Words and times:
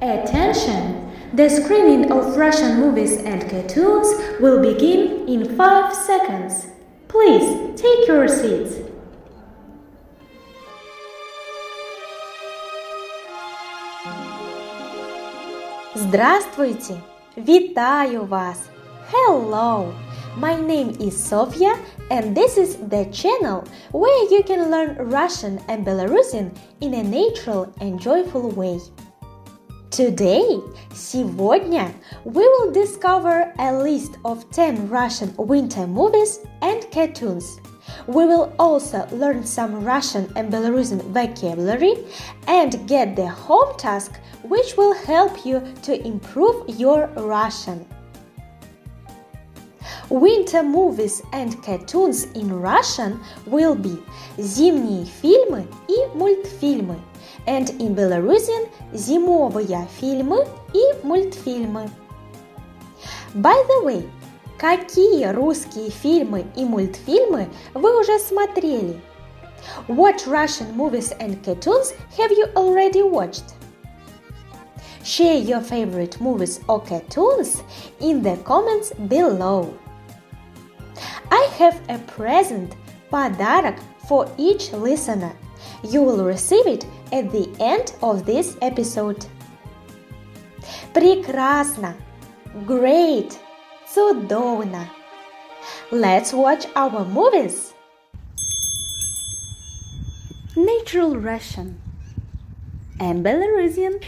Attention! 0.00 1.12
The 1.32 1.48
screening 1.48 2.12
of 2.12 2.36
Russian 2.36 2.80
movies 2.80 3.18
and 3.18 3.48
cartoons 3.50 4.08
will 4.40 4.60
begin 4.62 5.28
in 5.28 5.56
5 5.56 5.94
seconds. 5.94 6.66
Please 7.08 7.80
take 7.80 8.06
your 8.06 8.28
seats. 8.28 8.76
Здравствуйте! 15.94 16.94
Вітаю 17.36 18.26
вас! 18.26 18.58
Hello! 19.10 19.92
My 20.36 20.54
name 20.54 20.90
is 21.00 21.16
Sofia 21.16 21.74
and 22.10 22.36
this 22.36 22.58
is 22.58 22.76
the 22.88 23.06
channel 23.06 23.64
where 23.92 24.30
you 24.30 24.42
can 24.42 24.70
learn 24.70 24.96
Russian 25.10 25.58
and 25.68 25.84
Belarusian 25.86 26.50
in 26.80 26.94
a 26.94 27.02
natural 27.02 27.72
and 27.80 27.98
joyful 27.98 28.50
way. 28.50 28.78
Today, 29.90 30.60
сегодня, 30.92 31.90
we 32.24 32.46
will 32.46 32.70
discover 32.70 33.52
a 33.58 33.72
list 33.72 34.18
of 34.24 34.44
10 34.50 34.90
Russian 34.90 35.32
winter 35.38 35.86
movies 35.86 36.40
and 36.60 36.84
cartoons. 36.90 37.60
We 38.06 38.26
will 38.26 38.52
also 38.58 39.06
learn 39.10 39.44
some 39.44 39.84
Russian 39.84 40.30
and 40.36 40.52
Belarusian 40.52 41.00
vocabulary 41.12 41.94
and 42.46 42.86
get 42.86 43.16
the 43.16 43.28
home 43.28 43.76
task 43.78 44.20
which 44.42 44.76
will 44.76 44.92
help 44.92 45.46
you 45.46 45.62
to 45.82 46.06
improve 46.06 46.68
your 46.68 47.06
Russian. 47.16 47.86
Winter 50.08 50.62
movies 50.62 51.22
and 51.32 51.60
cartoons 51.64 52.24
in 52.34 52.52
Russian 52.60 53.18
will 53.46 53.74
be 53.74 53.98
зимние 54.38 55.04
фильмы 55.04 55.66
и 55.88 55.96
мультфильмы 56.14 57.00
and 57.46 57.70
in 57.80 57.94
Belarusian 57.94 58.68
зимовые 58.92 59.88
фильмы 60.00 60.46
и 60.72 61.06
мультфильмы. 61.06 61.90
By 63.34 63.56
the 63.68 63.84
way, 63.84 64.08
какие 64.58 65.26
русские 65.26 65.90
фильмы 65.90 66.46
и 66.56 66.64
мультфильмы 66.64 67.48
вы 67.74 68.00
уже 68.00 68.18
смотрели? 68.18 69.00
What 69.88 70.26
Russian 70.26 70.74
movies 70.76 71.12
and 71.18 71.42
cartoons 71.44 71.92
have 72.16 72.30
you 72.30 72.46
already 72.54 73.02
watched? 73.02 73.54
Share 75.02 75.38
your 75.38 75.60
favorite 75.60 76.20
movies 76.20 76.60
or 76.68 76.80
cartoons 76.80 77.62
in 78.00 78.22
the 78.22 78.36
comments 78.38 78.92
below. 79.08 79.72
I 81.30 81.48
have 81.58 81.80
a 81.88 81.98
present, 81.98 82.74
подарок, 83.10 83.76
for 84.08 84.28
each 84.36 84.72
listener. 84.72 85.32
You 85.82 86.02
will 86.02 86.24
receive 86.24 86.66
it 86.66 86.86
at 87.12 87.30
the 87.30 87.48
end 87.60 87.92
of 88.02 88.26
this 88.26 88.56
episode. 88.62 89.26
Прекрасно! 90.92 91.94
Great! 92.66 93.38
Цудовно! 93.86 94.88
Let's 95.90 96.32
watch 96.32 96.66
our 96.74 97.04
movies! 97.04 97.74
Natural 100.56 101.16
Russian 101.16 101.78
and 102.98 103.24
Belarusian 103.24 104.02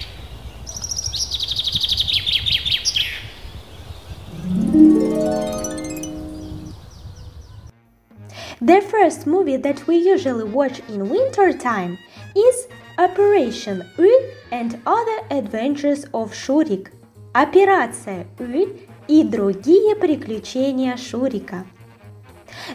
The 8.60 8.80
first 8.80 9.27
movie 9.27 9.56
that 9.56 9.86
we 9.86 9.96
usually 9.96 10.44
watch 10.44 10.80
in 10.88 11.08
winter 11.08 11.52
time 11.52 11.96
is 12.34 12.66
Operation 12.97 13.89
U 13.97 14.31
and 14.52 14.80
Other 14.86 15.19
Adventures 15.31 16.05
of 16.13 16.31
Шурик. 16.31 16.91
Операция 17.33 18.27
Ы 18.38 18.88
и 19.07 19.23
другие 19.23 19.95
приключения 19.95 20.95
Шурика. 20.95 21.66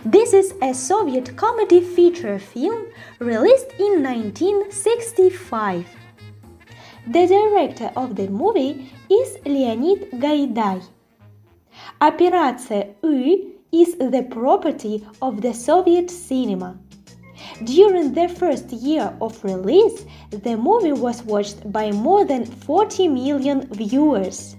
This 0.05 0.33
is 0.33 0.55
a 0.61 0.75
Soviet 0.75 1.37
comedy 1.37 1.81
feature 1.81 2.41
film 2.41 2.87
released 3.21 3.71
in 3.79 4.03
1965. 4.03 5.87
The 7.07 7.27
director 7.29 7.93
of 7.95 8.17
the 8.17 8.27
movie 8.29 8.91
is 9.09 9.39
Leonid 9.47 10.11
Gaidai. 10.15 10.83
Операция 12.01 12.97
Ы 13.05 13.55
is 13.71 13.95
the 13.99 14.25
property 14.29 15.07
of 15.23 15.41
the 15.43 15.55
Soviet 15.55 16.11
cinema. 16.11 16.77
During 17.65 18.15
the 18.15 18.29
first 18.29 18.73
year 18.73 19.13
of 19.21 19.43
release, 19.43 20.05
the 20.31 20.57
movie 20.57 20.93
was 20.93 21.23
watched 21.25 21.71
by 21.73 21.91
more 21.91 22.25
than 22.25 22.45
40 22.45 23.09
million 23.09 23.69
viewers. 23.73 24.57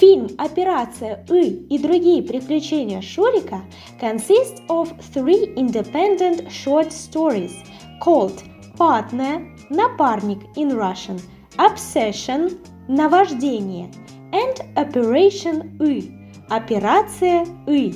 Фильм 0.00 0.30
«Операция 0.36 1.24
Ы» 1.28 1.64
и 1.70 1.78
другие 1.78 2.22
приключения 2.22 3.00
Шурика 3.00 3.62
consists 4.00 4.60
of 4.68 4.92
three 5.14 5.54
independent 5.54 6.50
short 6.50 6.92
stories 6.92 7.52
called 8.00 8.42
«Partner»– 8.76 9.46
«Напарник» 9.70 10.42
in 10.56 10.76
Russian, 10.76 11.20
«Obsession»– 11.56 12.58
«Наваждение» 12.88 13.88
and 14.32 14.60
«Operation 14.74 15.76
Ы»– 15.78 16.10
«Операция 16.50 17.46
Ы». 17.68 17.92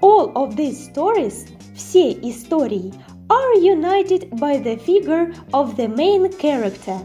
All 0.00 0.32
of 0.34 0.56
these 0.56 0.90
stories 0.90 1.46
все 1.81 2.11
истории, 2.11 2.93
are 3.29 3.55
united 3.55 4.29
by 4.39 4.57
the 4.57 4.77
figure 4.77 5.33
of 5.53 5.75
the 5.75 5.87
main 5.87 6.31
character, 6.37 6.97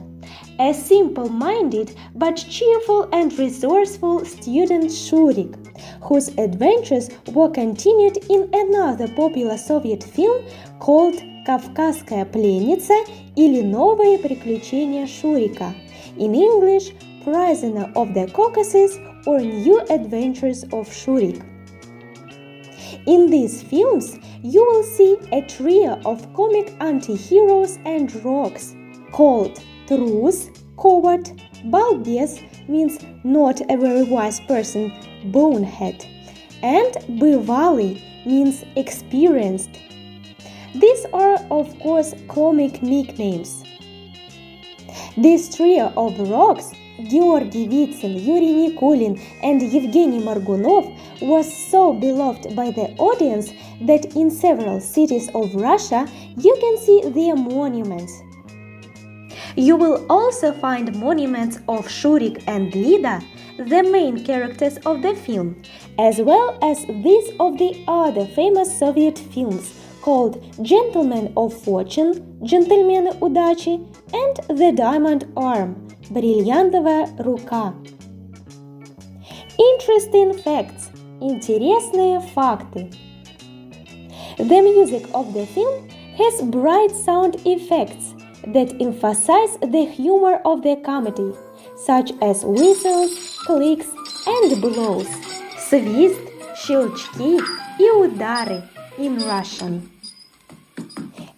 a 0.60 0.72
simple-minded 0.72 1.94
but 2.14 2.36
cheerful 2.36 3.08
and 3.12 3.36
resourceful 3.38 4.24
student 4.24 4.90
Shurik, 4.90 5.54
whose 6.00 6.28
adventures 6.38 7.10
were 7.32 7.50
continued 7.50 8.18
in 8.28 8.48
another 8.52 9.08
popular 9.08 9.56
Soviet 9.56 10.04
film 10.04 10.44
called 10.78 11.20
«Кавказская 11.46 12.24
пленница» 12.24 12.94
или 13.34 13.62
«Новые 13.62 14.18
приключения 14.18 15.06
Шурика», 15.06 15.74
in 16.18 16.34
English 16.34 16.92
«Prisoner 17.24 17.90
of 17.96 18.14
the 18.14 18.26
Caucasus» 18.32 18.98
or 19.26 19.40
New 19.40 19.80
Adventures 19.88 20.64
of 20.72 20.88
Shurik. 20.88 21.42
In 23.07 23.29
these 23.29 23.63
films, 23.63 24.19
you 24.43 24.65
will 24.65 24.83
see 24.83 25.15
a 25.31 25.41
trio 25.43 25.97
of 26.03 26.33
comic 26.33 26.75
anti-heroes 26.81 27.79
and 27.85 28.13
rogues 28.25 28.75
called 29.13 29.63
Trus, 29.87 30.49
Coward, 30.77 31.31
Balbes 31.67 32.41
means 32.67 32.99
not 33.23 33.61
a 33.71 33.77
very 33.77 34.03
wise 34.03 34.41
person, 34.41 34.91
bonehead, 35.31 36.05
and 36.61 36.93
Bivali 37.17 38.01
means 38.25 38.65
experienced. 38.75 39.79
These 40.75 41.05
are, 41.13 41.37
of 41.49 41.79
course, 41.79 42.13
comic 42.27 42.83
nicknames. 42.83 43.63
This 45.15 45.55
trio 45.55 45.93
of 45.95 46.19
rogues 46.29 46.73
Georgy 47.03 47.67
Vitsin, 47.67 48.25
Yuri 48.25 48.47
Nikulin, 48.47 49.19
and 49.43 49.61
Evgeny 49.61 50.21
Morgunov 50.21 50.97
was 51.21 51.51
so 51.51 51.93
beloved 51.93 52.55
by 52.55 52.71
the 52.71 52.89
audience 52.97 53.51
that 53.81 54.15
in 54.15 54.31
several 54.31 54.79
cities 54.79 55.29
of 55.35 55.53
Russia 55.53 56.07
you 56.37 56.57
can 56.59 56.77
see 56.77 57.01
their 57.09 57.35
monuments. 57.35 58.21
You 59.55 59.75
will 59.75 60.05
also 60.09 60.51
find 60.53 60.95
monuments 60.95 61.57
of 61.67 61.87
Shurik 61.87 62.43
and 62.47 62.73
Lida, 62.73 63.21
the 63.57 63.83
main 63.83 64.23
characters 64.23 64.77
of 64.85 65.01
the 65.01 65.15
film, 65.15 65.61
as 65.97 66.19
well 66.19 66.59
as 66.61 66.85
these 66.85 67.31
of 67.39 67.57
the 67.57 67.83
other 67.87 68.25
famous 68.27 68.77
Soviet 68.77 69.17
films 69.17 69.73
called 70.01 70.43
Gentlemen 70.63 71.33
of 71.35 71.59
Fortune, 71.63 72.39
Gentlemen 72.43 73.07
Udachi, 73.19 73.75
and 74.13 74.59
The 74.59 74.71
Diamond 74.71 75.25
Arm, 75.35 75.86
бриллиантовая 76.10 77.08
рука. 77.18 77.74
Interesting 79.58 80.32
facts. 80.42 80.90
Интересные 81.20 82.20
факты. 82.34 82.90
The 84.38 84.60
music 84.62 85.08
of 85.14 85.32
the 85.34 85.46
film 85.46 85.88
has 86.16 86.42
bright 86.42 86.90
sound 86.90 87.36
effects 87.44 88.14
that 88.46 88.74
emphasize 88.80 89.56
the 89.60 89.84
humor 89.84 90.40
of 90.44 90.62
the 90.62 90.76
comedy, 90.84 91.32
such 91.76 92.12
as 92.20 92.44
whistles, 92.44 93.38
clicks 93.46 93.88
and 94.26 94.60
blows, 94.60 95.06
свист, 95.58 96.20
щелчки 96.56 97.40
и 97.78 97.90
удары 97.90 98.62
in 98.98 99.18
Russian. 99.18 99.82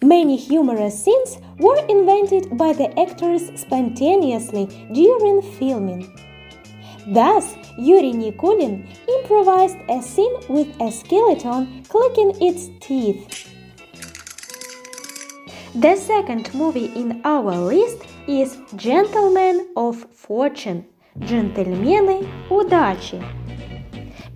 Many 0.01 0.37
humorous 0.37 1.03
scenes 1.03 1.37
were 1.59 1.83
invented 1.87 2.57
by 2.57 2.73
the 2.73 2.97
actors 2.99 3.51
spontaneously 3.59 4.65
during 4.93 5.41
filming. 5.41 6.07
Thus, 7.07 7.55
Yuri 7.77 8.13
Nikulin 8.13 8.87
improvised 9.07 9.77
a 9.89 10.01
scene 10.01 10.35
with 10.49 10.69
a 10.81 10.91
skeleton 10.91 11.83
clicking 11.87 12.33
its 12.41 12.69
teeth. 12.79 13.51
The 15.75 15.95
second 15.95 16.53
movie 16.53 16.91
in 16.95 17.21
our 17.25 17.55
list 17.55 18.03
is 18.27 18.57
Gentlemen 18.75 19.67
of 19.75 20.05
Fortune. 20.13 20.85
Джентльмены 21.19 22.27
удачи. 22.49 23.38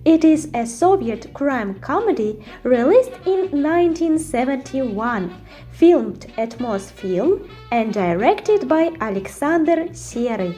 it 0.05 0.23
is 0.23 0.49
a 0.53 0.67
Soviet 0.67 1.33
crime 1.33 1.79
comedy 1.79 2.45
released 2.61 3.13
in 3.25 3.49
1971, 3.63 5.33
filmed 5.71 6.31
at 6.37 6.59
Mosfilm 6.59 7.49
and 7.71 7.91
directed 7.91 8.67
by 8.67 8.91
Alexander 9.01 9.87
Sery. 9.93 10.55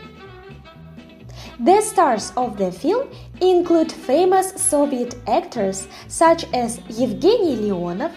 The 1.62 1.80
stars 1.80 2.34
of 2.36 2.58
the 2.58 2.74
film 2.74 3.08
include 3.40 3.90
famous 3.90 4.52
Soviet 4.62 5.16
actors 5.28 5.88
such 6.10 6.44
as 6.54 6.80
Evgeny 7.00 7.56
Leonov, 7.56 8.12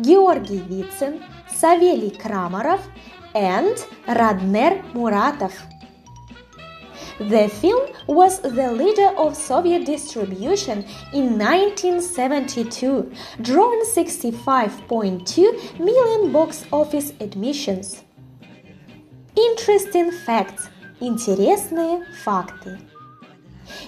Georgy 0.00 0.60
Vitsyn, 0.60 1.20
Savely 1.48 2.12
Kramarov, 2.12 2.82
and 3.34 3.74
Radner 4.06 4.84
Muratov. 4.92 5.75
The 7.19 7.47
film 7.49 7.89
was 8.07 8.39
the 8.41 8.71
leader 8.71 9.09
of 9.17 9.35
Soviet 9.35 9.85
distribution 9.85 10.85
in 11.13 11.37
1972, 11.37 13.11
drawing 13.41 13.83
65.2 13.83 15.79
million 15.79 16.31
box 16.31 16.65
office 16.71 17.13
admissions. 17.19 18.03
Interesting 19.35 20.11
facts. 20.11 20.69
Интересные 20.99 22.03
факты. 22.23 22.77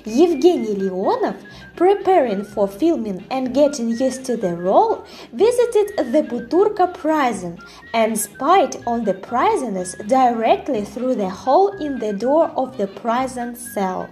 Evgeny 0.04 0.76
Leonov, 0.76 1.36
preparing 1.76 2.44
for 2.44 2.66
filming 2.66 3.24
and 3.30 3.54
getting 3.54 3.90
used 3.90 4.24
to 4.24 4.36
the 4.36 4.56
role, 4.56 5.04
visited 5.32 6.12
the 6.12 6.22
Butyrka 6.22 6.92
prison 6.94 7.58
and 7.94 8.18
spied 8.18 8.76
on 8.86 9.04
the 9.04 9.14
prisoners 9.14 9.94
directly 10.06 10.84
through 10.84 11.14
the 11.14 11.30
hole 11.30 11.68
in 11.68 11.98
the 11.98 12.12
door 12.12 12.48
of 12.56 12.76
the 12.78 12.86
prison 12.86 13.54
cell. 13.54 14.08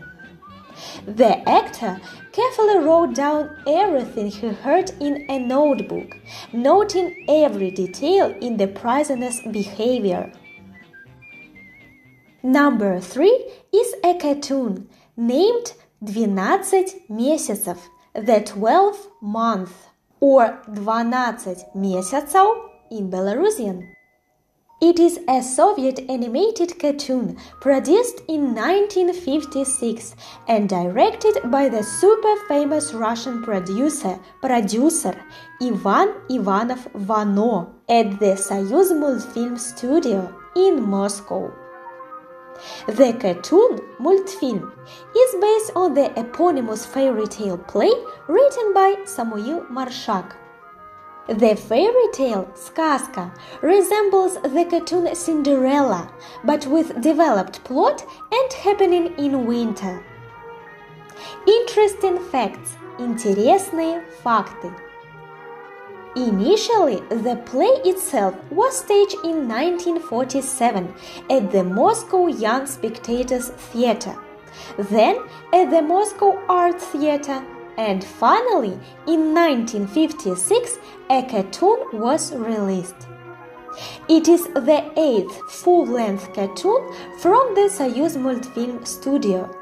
The 1.07 1.49
actor 1.49 2.01
carefully 2.33 2.79
wrote 2.79 3.15
down 3.15 3.57
everything 3.67 4.31
he 4.31 4.49
heard 4.49 4.91
in 5.01 5.25
a 5.31 5.39
notebook, 5.39 6.17
noting 6.53 7.25
every 7.29 7.71
detail 7.71 8.35
in 8.41 8.59
the 8.59 8.67
prisoner's 8.69 9.41
behavior. 9.51 10.31
Number 12.43 13.01
3 13.01 13.29
is 13.73 13.95
a 14.05 14.19
cartoon 14.19 14.89
named 15.16 15.74
12 16.06 17.10
месяцев, 17.10 17.78
the 18.14 18.42
12 18.42 19.12
month, 19.22 19.72
or 20.20 20.62
12 20.74 21.74
месяцев 21.76 22.56
in 22.92 23.10
Belarusian. 23.10 23.88
It 24.82 25.00
is 25.00 25.20
a 25.30 25.44
Soviet 25.44 26.00
animated 26.10 26.80
cartoon 26.80 27.38
produced 27.62 28.22
in 28.28 28.56
1956 28.56 30.16
and 30.48 30.68
directed 30.68 31.52
by 31.52 31.70
the 31.70 31.84
super 31.84 32.36
famous 32.48 32.92
Russian 32.92 33.44
producer 33.44 34.20
producer 34.42 35.14
Ivan 35.62 36.16
Ivanov 36.32 36.88
Vano 36.96 37.76
at 37.88 38.20
the 38.20 38.34
Soyuz 38.34 38.92
Multfilm 38.92 39.60
Studio 39.60 40.34
in 40.56 40.82
Moscow. 40.82 41.54
The 42.88 43.14
cartoon 43.14 43.80
Multfilm 44.00 44.72
is 45.18 45.36
based 45.42 45.72
on 45.76 45.94
the 45.94 46.12
eponymous 46.20 46.86
fairy 46.86 47.28
tale 47.28 47.58
play 47.58 47.92
written 48.28 48.74
by 48.74 48.96
Samuil 49.06 49.68
Marshak. 49.70 50.34
The 51.28 51.56
fairy 51.56 52.08
tale 52.14 52.50
Сказка 52.56 53.32
resembles 53.62 54.36
the 54.42 54.66
cartoon 54.70 55.16
Cinderella, 55.16 56.12
but 56.44 56.68
with 56.68 57.02
developed 57.02 57.64
plot 57.64 58.06
and 58.32 58.54
happening 58.54 59.14
in 59.18 59.46
winter. 59.46 60.04
Interesting 61.48 62.20
facts. 62.20 62.76
Интересные 63.00 64.04
факты. 64.24 64.72
Initially, 66.17 67.03
the 67.11 67.37
play 67.45 67.75
itself 67.85 68.35
was 68.51 68.79
staged 68.79 69.17
in 69.23 69.47
1947 69.47 70.95
at 71.29 71.51
the 71.51 71.63
Moscow 71.63 72.29
Young 72.29 72.67
Spectators 72.67 73.51
Theatre, 73.51 74.17
then 74.79 75.19
at 75.53 75.71
the 75.71 75.83
Moscow 75.83 76.43
Art 76.49 76.81
Theatre, 76.81 77.45
and 77.77 78.03
finally, 78.03 78.79
in 79.07 79.35
1956, 79.35 80.79
a 81.11 81.23
cartoon 81.23 81.79
was 81.93 82.33
released. 82.35 83.09
It 84.09 84.27
is 84.27 84.45
the 84.45 84.91
eighth 84.97 85.37
full 85.51 85.85
length 85.85 86.33
cartoon 86.33 86.95
from 87.19 87.55
the 87.55 87.69
Soyuz 87.69 88.17
Multfilm 88.17 88.87
studio. 88.87 89.55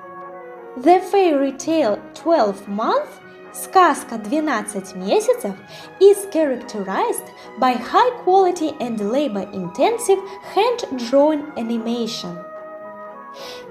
The 0.77 1.01
fairy 1.01 1.51
tale 1.51 2.01
12 2.15 2.69
Months 2.69 3.19
Сказка 3.54 4.18
«12 4.18 4.96
месяцев» 4.96 5.56
is 6.00 6.28
characterized 6.32 7.26
by 7.60 7.74
high 7.74 8.12
quality 8.24 8.76
and 8.80 9.00
labor-intensive 9.00 10.20
hand-drawn 10.54 11.52
animation. 11.58 12.38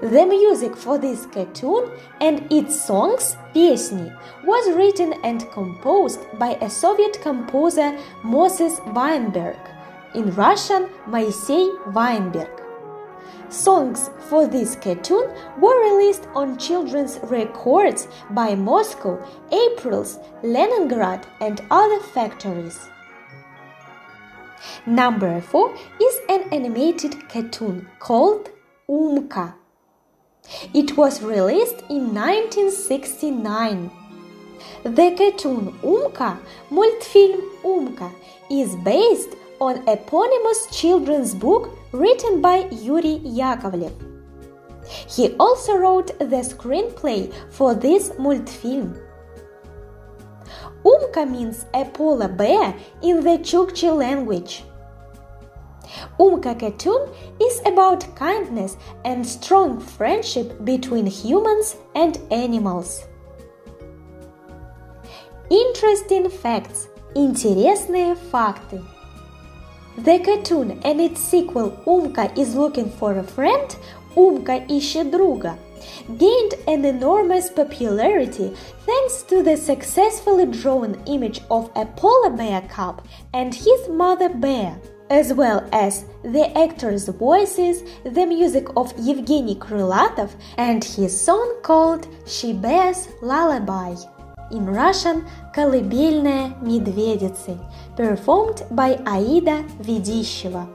The 0.01 0.25
music 0.25 0.75
for 0.75 0.97
this 0.97 1.25
cartoon 1.25 1.91
and 2.21 2.45
its 2.51 2.79
songs, 2.81 3.35
песни, 3.53 4.11
was 4.43 4.75
written 4.75 5.13
and 5.23 5.49
composed 5.51 6.21
by 6.37 6.57
a 6.61 6.69
Soviet 6.69 7.19
composer 7.21 7.97
Moses 8.23 8.79
Weinberg, 8.93 9.57
in 10.13 10.33
Russian 10.35 10.87
Moisei 11.07 11.69
Weinberg. 11.93 12.62
Songs 13.54 14.10
for 14.28 14.48
this 14.48 14.74
cartoon 14.74 15.30
were 15.60 15.80
released 15.88 16.26
on 16.34 16.58
children's 16.58 17.20
records 17.22 18.08
by 18.30 18.56
Moscow, 18.56 19.24
April's, 19.52 20.18
Leningrad, 20.42 21.24
and 21.40 21.62
other 21.70 22.00
factories. 22.00 22.88
Number 24.86 25.40
4 25.40 25.72
is 26.02 26.20
an 26.28 26.52
animated 26.52 27.28
cartoon 27.28 27.88
called 28.00 28.50
Umka. 28.88 29.54
It 30.74 30.96
was 30.96 31.22
released 31.22 31.80
in 31.88 32.12
1969. 32.12 33.88
The 34.82 35.14
cartoon 35.16 35.78
Umka, 35.80 36.38
Multfilm 36.70 37.40
Umka, 37.62 38.12
is 38.50 38.74
based 38.84 39.36
on 39.60 39.88
eponymous 39.88 40.66
children's 40.72 41.36
book 41.36 41.78
written 41.93 42.41
by 42.41 42.67
Yuri 42.71 43.21
Yakovlev. 43.23 43.93
He 45.07 45.35
also 45.39 45.77
wrote 45.77 46.17
the 46.19 46.43
screenplay 46.43 47.31
for 47.51 47.75
this 47.75 48.09
multfilm. 48.11 48.99
Umka 50.83 51.29
means 51.29 51.65
a 51.73 51.85
polar 51.85 52.27
bear 52.27 52.73
in 53.03 53.23
the 53.23 53.37
Chukchi 53.39 53.95
language. 53.95 54.63
Umka 56.19 56.59
cartoon 56.59 57.09
is 57.41 57.61
about 57.65 58.15
kindness 58.15 58.77
and 59.05 59.25
strong 59.25 59.79
friendship 59.79 60.63
between 60.63 61.05
humans 61.05 61.75
and 61.95 62.17
animals. 62.31 63.03
Interesting 65.49 66.29
facts. 66.29 66.87
Интересные 67.15 68.15
факты. 68.15 68.81
The 69.97 70.19
cartoon 70.19 70.79
and 70.83 71.01
its 71.01 71.19
sequel 71.19 71.71
Umka 71.85 72.37
is 72.37 72.55
looking 72.55 72.89
for 72.89 73.17
a 73.17 73.23
friend, 73.23 73.75
Umka 74.15 74.65
ищет 74.67 75.11
друга, 75.11 75.57
gained 76.17 76.53
an 76.67 76.85
enormous 76.85 77.49
popularity 77.49 78.55
thanks 78.85 79.23
to 79.23 79.43
the 79.43 79.57
successfully 79.57 80.45
drawn 80.45 80.95
image 81.05 81.41
of 81.51 81.69
a 81.75 81.85
polar 81.85 82.29
bear 82.29 82.61
cub 82.69 83.03
and 83.33 83.53
his 83.53 83.89
mother 83.89 84.29
bear, 84.29 84.79
as 85.09 85.33
well 85.33 85.67
as 85.73 86.05
the 86.23 86.57
actors' 86.57 87.07
voices, 87.09 87.83
the 88.03 88.25
music 88.25 88.67
of 88.77 88.95
Evgeny 88.95 89.57
Krylatov, 89.57 90.31
and 90.57 90.83
his 90.83 91.19
song 91.19 91.55
called 91.61 92.07
She 92.25 92.53
Bears 92.53 93.09
Lullaby 93.21 93.95
in 94.51 94.65
Russian 94.65 95.25
«Колыбельная 95.53 96.53
медведицы», 96.61 97.57
performed 97.95 98.63
by 98.71 98.99
Aida 99.05 99.63
Vedisheva. 99.79 100.67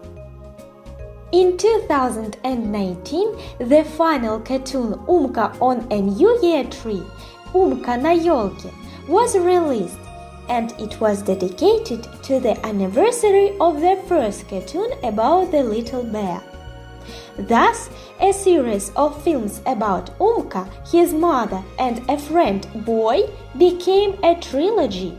In 1.32 1.56
2019, 1.56 3.36
the 3.58 3.84
final 3.96 4.38
cartoon 4.40 4.94
Umka 5.08 5.56
on 5.60 5.86
a 5.90 6.00
New 6.00 6.38
Year 6.40 6.64
tree, 6.64 7.02
Umka 7.52 8.00
на 8.00 8.14
елке, 8.14 8.70
was 9.08 9.36
released 9.36 9.98
and 10.48 10.72
it 10.78 11.00
was 11.00 11.22
dedicated 11.22 12.06
to 12.22 12.38
the 12.38 12.54
anniversary 12.64 13.56
of 13.60 13.80
the 13.80 13.96
first 14.06 14.46
cartoon 14.48 14.92
about 15.02 15.50
the 15.50 15.62
little 15.62 16.04
bear. 16.04 16.40
Thus, 17.38 17.90
a 18.20 18.32
series 18.32 18.90
of 18.96 19.22
films 19.22 19.60
about 19.66 20.16
Umka, 20.18 20.68
his 20.90 21.12
mother, 21.12 21.62
and 21.78 22.02
a 22.08 22.18
friend 22.18 22.66
boy 22.84 23.28
became 23.58 24.18
a 24.22 24.34
trilogy. 24.40 25.18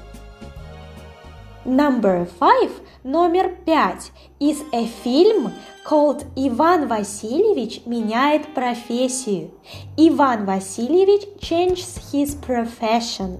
Number 1.65 2.25
5 2.25 2.81
номер 3.03 3.49
пять 3.65 4.11
is 4.39 4.63
a 4.71 4.85
film 4.87 5.51
called 5.83 6.25
Иван 6.35 6.87
Васильевич 6.87 7.81
меняет 7.85 8.53
профессию. 8.53 9.51
Иван 9.97 10.45
Васильевич 10.45 11.27
changes 11.39 11.97
his 12.11 12.35
profession. 12.35 13.39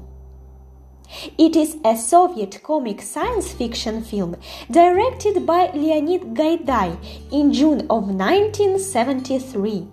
It 1.38 1.56
is 1.56 1.78
a 1.84 1.96
Soviet 1.96 2.62
comic 2.64 3.02
science 3.02 3.52
fiction 3.52 4.04
film 4.04 4.36
directed 4.70 5.46
by 5.46 5.72
Leonid 5.74 6.34
Gaidai 6.34 6.98
in 7.32 7.54
June 7.54 7.82
of 7.90 8.10
1973. 8.10 9.88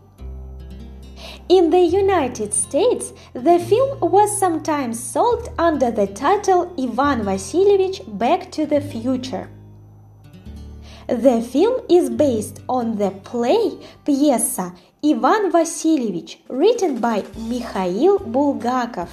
In 1.48 1.70
the 1.70 1.80
United 1.80 2.54
States, 2.54 3.12
the 3.34 3.58
film 3.58 3.98
was 4.00 4.38
sometimes 4.38 4.98
sold 5.02 5.48
under 5.58 5.90
the 5.90 6.06
title 6.06 6.72
Ivan 6.78 7.24
Vasilievich 7.24 8.18
Back 8.18 8.50
to 8.52 8.66
the 8.66 8.80
Future. 8.80 9.50
The 11.08 11.42
film 11.42 11.80
is 11.90 12.08
based 12.08 12.60
on 12.68 12.96
the 12.96 13.10
play 13.10 13.78
пьеса 14.04 14.74
Ivan 15.04 15.50
Vasilievich 15.50 16.38
written 16.48 17.00
by 17.00 17.24
Mikhail 17.36 18.18
Bulgakov. 18.18 19.10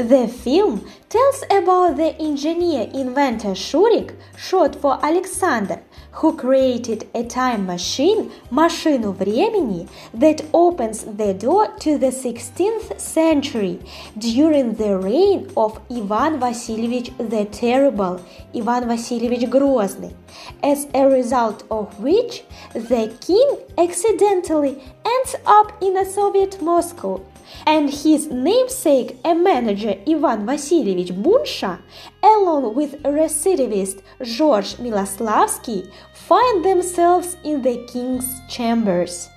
The 0.00 0.28
film 0.28 0.86
tells 1.08 1.42
about 1.50 1.96
the 1.96 2.14
engineer 2.20 2.90
inventor 2.92 3.54
Shurik, 3.54 4.14
short 4.36 4.76
for 4.76 4.98
Alexander, 5.02 5.80
who 6.12 6.36
created 6.36 7.08
a 7.14 7.24
time 7.24 7.64
machine, 7.64 8.30
машину 8.50 9.12
времени, 9.12 9.88
that 10.12 10.42
opens 10.52 11.04
the 11.04 11.32
door 11.32 11.68
to 11.80 11.96
the 11.96 12.08
16th 12.08 13.00
century 13.00 13.78
during 14.18 14.74
the 14.74 14.98
reign 14.98 15.50
of 15.56 15.80
Ivan 15.90 16.40
Vasilievich 16.40 17.16
the 17.30 17.46
Terrible, 17.46 18.20
Ivan 18.54 18.84
Vasilievich 18.90 19.48
Grozny, 19.48 20.14
as 20.62 20.88
a 20.92 21.06
result 21.06 21.64
of 21.70 21.98
which 22.00 22.44
the 22.74 23.16
king 23.22 23.48
accidentally 23.78 24.78
ends 25.06 25.36
up 25.46 25.72
in 25.82 25.96
a 25.96 26.04
Soviet 26.04 26.60
Moscow 26.60 27.24
and 27.65 27.89
his 27.89 28.27
namesake, 28.27 29.17
a 29.23 29.33
manager 29.33 29.95
Ivan 30.07 30.45
Vasilievich 30.45 31.11
Bunsha, 31.21 31.79
along 32.23 32.75
with 32.75 33.01
recidivist 33.03 34.01
George 34.23 34.75
Miloslavsky, 34.77 35.89
find 36.13 36.65
themselves 36.65 37.37
in 37.43 37.61
the 37.61 37.85
king's 37.91 38.41
chambers. 38.49 39.29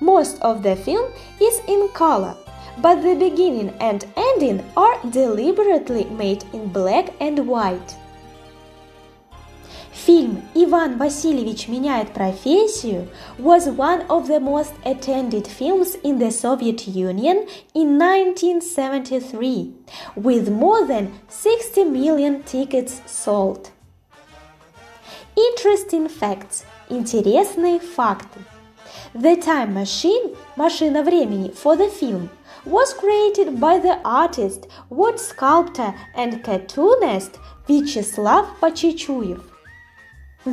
Most 0.00 0.40
of 0.42 0.62
the 0.62 0.76
film 0.76 1.12
is 1.40 1.60
in 1.66 1.88
color, 1.92 2.36
but 2.78 3.02
the 3.02 3.16
beginning 3.16 3.70
and 3.80 4.06
ending 4.16 4.64
are 4.76 4.96
deliberately 5.10 6.04
made 6.04 6.44
in 6.52 6.68
black 6.68 7.12
and 7.20 7.46
white. 7.48 7.97
Фильм 10.07 10.41
«Иван 10.53 10.97
Васильевич 10.97 11.67
меняет 11.67 12.13
профессию» 12.13 13.07
was 13.37 13.67
one 13.67 14.05
of 14.07 14.27
the 14.27 14.39
most 14.39 14.73
attended 14.83 15.47
films 15.47 15.95
in 16.03 16.19
the 16.19 16.31
Soviet 16.31 16.87
Union 16.87 17.47
in 17.73 17.97
1973, 17.97 19.73
with 20.15 20.49
more 20.49 20.85
than 20.85 21.11
60 21.29 21.83
million 21.85 22.43
tickets 22.43 23.01
sold. 23.05 23.69
Interesting 25.35 26.07
facts. 26.07 26.63
Интересные 26.89 27.79
факты. 27.79 28.39
The 29.15 29.35
Time 29.37 29.73
Machine, 29.73 30.35
машина 30.55 31.03
времени 31.03 31.49
for 31.49 31.75
the 31.75 31.87
film, 31.87 32.29
was 32.65 32.93
created 32.93 33.59
by 33.59 33.79
the 33.79 33.99
artist, 34.05 34.67
wood 34.89 35.19
sculptor 35.19 35.93
and 36.15 36.43
cartoonist 36.43 37.39
Vyacheslav 37.67 38.45
Pachichuyev. 38.59 39.41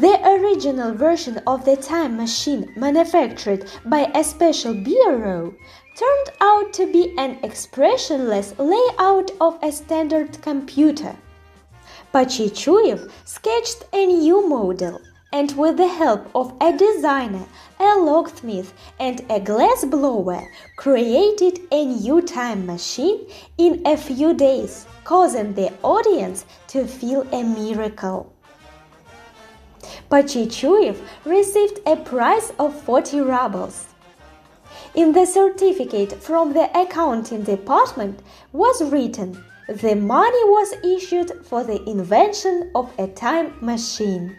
The 0.02 0.20
original 0.28 0.94
version 0.94 1.42
of 1.48 1.64
the 1.64 1.78
time 1.78 2.18
machine, 2.18 2.70
manufactured 2.76 3.64
by 3.86 4.12
a 4.14 4.26
special 4.26 4.74
bureau, 4.74 5.54
turned 5.96 6.30
out 6.42 6.74
to 6.74 6.92
be 6.92 7.14
an 7.18 7.38
expressionless 7.44 8.54
layout 8.60 9.32
of 9.40 9.58
a 9.64 9.72
standard 9.72 10.42
computer. 10.42 11.16
Pachichuyev 12.14 13.10
sketched 13.24 13.86
a 13.94 14.06
new 14.06 14.46
model 14.50 15.00
and 15.32 15.54
with 15.54 15.78
the 15.78 15.88
help 15.88 16.30
of 16.36 16.54
a 16.60 16.76
designer, 16.76 17.46
a 17.80 17.98
locksmith 17.98 18.74
and 19.00 19.26
a 19.30 19.40
glass 19.40 19.86
blower 19.86 20.46
created 20.76 21.62
a 21.72 21.86
new 21.86 22.22
time 22.22 22.66
machine 22.66 23.26
in 23.58 23.82
a 23.88 23.96
few 23.96 24.34
days, 24.34 24.88
causing 25.06 25.54
the 25.54 25.72
audience 25.84 26.46
to 26.68 26.86
feel 26.86 27.22
a 27.32 27.44
miracle. 27.44 28.35
Pachichuyev 30.10 30.98
received 31.26 31.80
a 31.86 31.96
prize 31.96 32.54
of 32.60 32.80
40 32.84 33.22
rubles. 33.22 33.88
In 34.94 35.14
the 35.14 35.26
certificate 35.26 36.22
from 36.22 36.54
the 36.54 36.70
accounting 36.80 37.44
department 37.44 38.22
was 38.54 38.84
written 38.84 39.44
the 39.68 39.96
money 39.96 40.44
was 40.46 40.74
issued 40.84 41.32
for 41.44 41.64
the 41.64 41.82
invention 41.90 42.70
of 42.76 42.94
a 43.00 43.08
time 43.08 43.54
machine. 43.62 44.38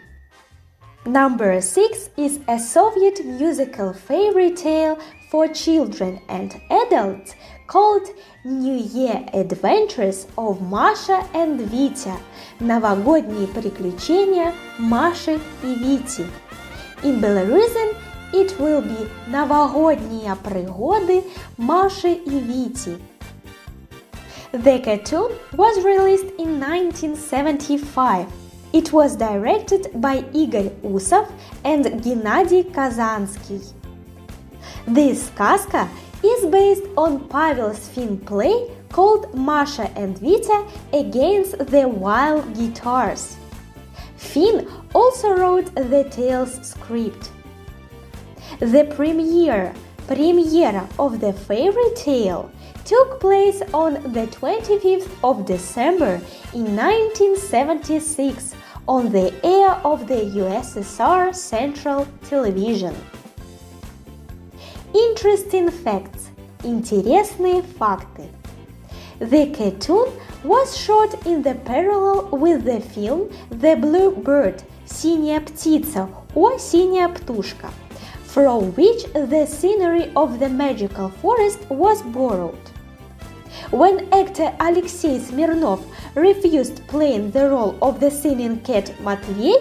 Number 1.05 1.59
6 1.59 2.09
is 2.15 2.39
a 2.47 2.57
Soviet 2.57 3.25
musical 3.25 3.91
fairy 3.93 4.51
tale 4.51 4.97
for 5.29 5.47
children 5.49 6.21
and 6.29 6.59
adults 6.69 7.35
called 7.66 8.08
New 8.44 8.76
Year 8.76 9.24
Adventures 9.32 10.26
of 10.36 10.60
Masha 10.60 11.26
and 11.34 11.60
Vita 11.60 12.16
Новогодние 12.60 13.46
приключения 13.48 14.52
Маши 14.78 15.40
и 15.62 15.74
Вити. 15.74 16.26
In 17.02 17.20
Belarusian 17.20 17.94
it 18.32 18.58
will 18.58 18.82
be 18.82 19.08
Новогодние 19.28 20.36
пригоды 20.36 21.24
Маши 21.56 22.12
и 22.12 22.38
Вити. 22.38 22.98
The 24.52 24.80
cartoon 24.80 25.32
was 25.56 25.82
released 25.82 26.30
in 26.38 26.60
1975. 26.60 28.26
It 28.74 28.92
was 28.92 29.16
directed 29.16 29.88
by 29.94 30.24
Igor 30.34 30.70
Usov 30.82 31.30
and 31.64 31.84
Gennady 32.02 32.64
Kazansky. 32.70 33.72
This 34.86 35.30
сказка 35.30 35.88
is 36.23 36.45
based 36.47 36.83
on 36.97 37.27
Pavel 37.29 37.69
Sfin 37.69 38.25
play 38.25 38.71
called 38.89 39.33
Masha 39.33 39.89
and 39.95 40.17
Vita 40.17 40.65
Against 40.93 41.57
the 41.59 41.87
Wild 41.87 42.55
Guitars. 42.55 43.37
Finn 44.15 44.67
also 44.95 45.29
wrote 45.29 45.73
the 45.75 46.07
tale's 46.09 46.55
script. 46.67 47.31
The 48.59 48.85
premiere, 48.95 49.73
premiere 50.07 50.87
of 50.97 51.19
the 51.19 51.33
fairy 51.33 51.91
tale 51.95 52.49
took 52.85 53.19
place 53.19 53.61
on 53.73 53.93
the 54.13 54.27
25th 54.27 55.09
of 55.23 55.45
December 55.45 56.21
in 56.53 56.75
1976 56.75 58.55
on 58.87 59.11
the 59.11 59.33
air 59.45 59.71
of 59.83 60.07
the 60.07 60.31
USSR 60.41 61.35
Central 61.35 62.07
Television. 62.23 62.95
Interesting 64.94 65.70
facts. 65.70 66.30
Интересные 66.62 67.62
факты. 67.62 68.28
The 69.18 69.46
cartoon 69.52 70.08
was 70.42 70.76
shot 70.76 71.26
in 71.26 71.42
the 71.42 71.54
parallel 71.54 72.28
with 72.32 72.64
the 72.64 72.80
film 72.80 73.30
The 73.50 73.76
Blue 73.76 74.10
Bird 74.10 74.62
Синяя 74.84 75.40
птица 75.40 76.08
or 76.34 76.58
Синяя 76.58 77.08
птушка, 77.08 77.70
from 78.24 78.72
which 78.74 79.04
the 79.12 79.46
scenery 79.46 80.10
of 80.16 80.38
the 80.40 80.48
magical 80.48 81.08
forest 81.08 81.60
was 81.68 82.02
borrowed. 82.02 82.58
When 83.71 84.07
actor 84.13 84.55
Alexei 84.61 85.19
Smirnov 85.19 85.85
refused 86.15 86.87
playing 86.87 87.31
the 87.31 87.49
role 87.49 87.77
of 87.81 87.99
the 87.99 88.09
singing 88.09 88.61
cat 88.61 88.93
Matvey, 89.01 89.55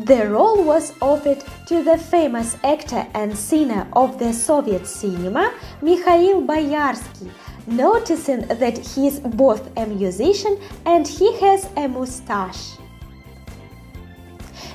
the 0.00 0.28
role 0.28 0.64
was 0.64 0.92
offered 1.00 1.44
to 1.68 1.84
the 1.84 1.96
famous 1.96 2.56
actor 2.64 3.06
and 3.14 3.38
singer 3.38 3.86
of 3.92 4.18
the 4.18 4.32
Soviet 4.32 4.84
cinema 4.88 5.54
Mikhail 5.80 6.42
Boyarsky, 6.42 7.30
noticing 7.68 8.40
that 8.48 8.78
he 8.78 9.06
is 9.06 9.20
both 9.20 9.70
a 9.76 9.86
musician 9.86 10.58
and 10.84 11.06
he 11.06 11.32
has 11.38 11.68
a 11.76 11.86
mustache. 11.86 12.78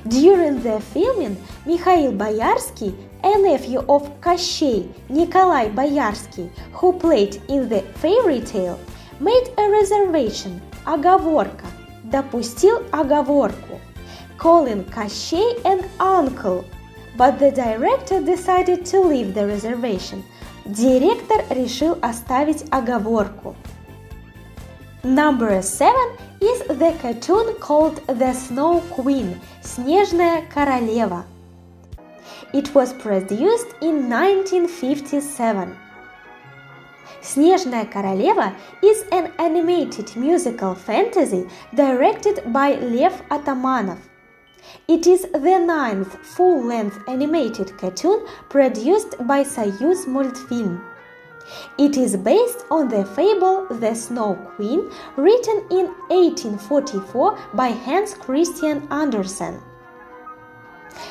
During 0.08 0.63
the 0.63 0.79
filming, 0.79 1.36
Mikhail 1.65 2.13
Boyarsky, 2.13 2.96
a 3.23 3.39
nephew 3.39 3.81
of 3.89 4.09
Kощей 4.21 4.89
Nikolai 5.09 5.69
Boyarsky, 5.69 6.51
who 6.73 6.93
played 6.93 7.41
in 7.49 7.69
the 7.69 7.83
fairy 8.01 8.41
tale, 8.41 8.79
made 9.21 9.49
a 9.59 9.69
reservation, 9.69 10.61
оговорка, 10.85 11.67
допустил 12.05 12.83
оговорку, 12.91 13.79
calling 14.39 14.85
Kощей 14.85 15.61
an 15.65 15.89
uncle, 16.01 16.65
but 17.17 17.39
the 17.39 17.51
director 17.51 18.21
decided 18.21 18.85
to 18.87 19.01
leave 19.01 19.35
the 19.35 19.47
reservation. 19.47 20.25
Директор 20.65 21.45
решил 21.51 21.99
оставить 22.03 22.65
оговорку. 22.71 23.55
Number 25.03 25.61
7 25.61 25.93
is 26.41 26.62
the 26.69 26.93
cartoon 27.01 27.57
called 27.59 28.01
The 28.07 28.33
Snow 28.33 28.81
Queen – 28.91 29.62
Снежная 29.62 30.43
королева. 30.53 31.25
It 32.53 32.75
was 32.75 32.93
produced 32.93 33.75
in 33.81 34.09
1957. 34.09 35.77
Снежная 37.21 37.85
королева 37.91 38.55
is 38.83 39.05
an 39.12 39.33
animated 39.39 40.17
musical 40.17 40.75
fantasy 40.75 41.47
directed 41.75 42.53
by 42.53 42.75
Lev 42.75 43.23
Atamanov. 43.31 43.99
It 44.89 45.07
is 45.07 45.23
the 45.33 45.59
ninth 45.59 46.17
full-length 46.25 46.99
animated 47.09 47.77
cartoon 47.79 48.27
produced 48.49 49.17
by 49.27 49.45
Soyuz 49.45 50.07
Multfilm. 50.07 50.81
It 51.79 51.97
is 51.97 52.17
based 52.17 52.65
on 52.71 52.89
the 52.89 53.05
fable 53.05 53.67
The 53.69 53.95
Snow 53.95 54.35
Queen, 54.57 54.91
written 55.17 55.65
in 55.71 55.87
1844 56.09 57.39
by 57.55 57.69
Hans 57.69 58.15
Christian 58.15 58.87
Andersen. 58.91 59.61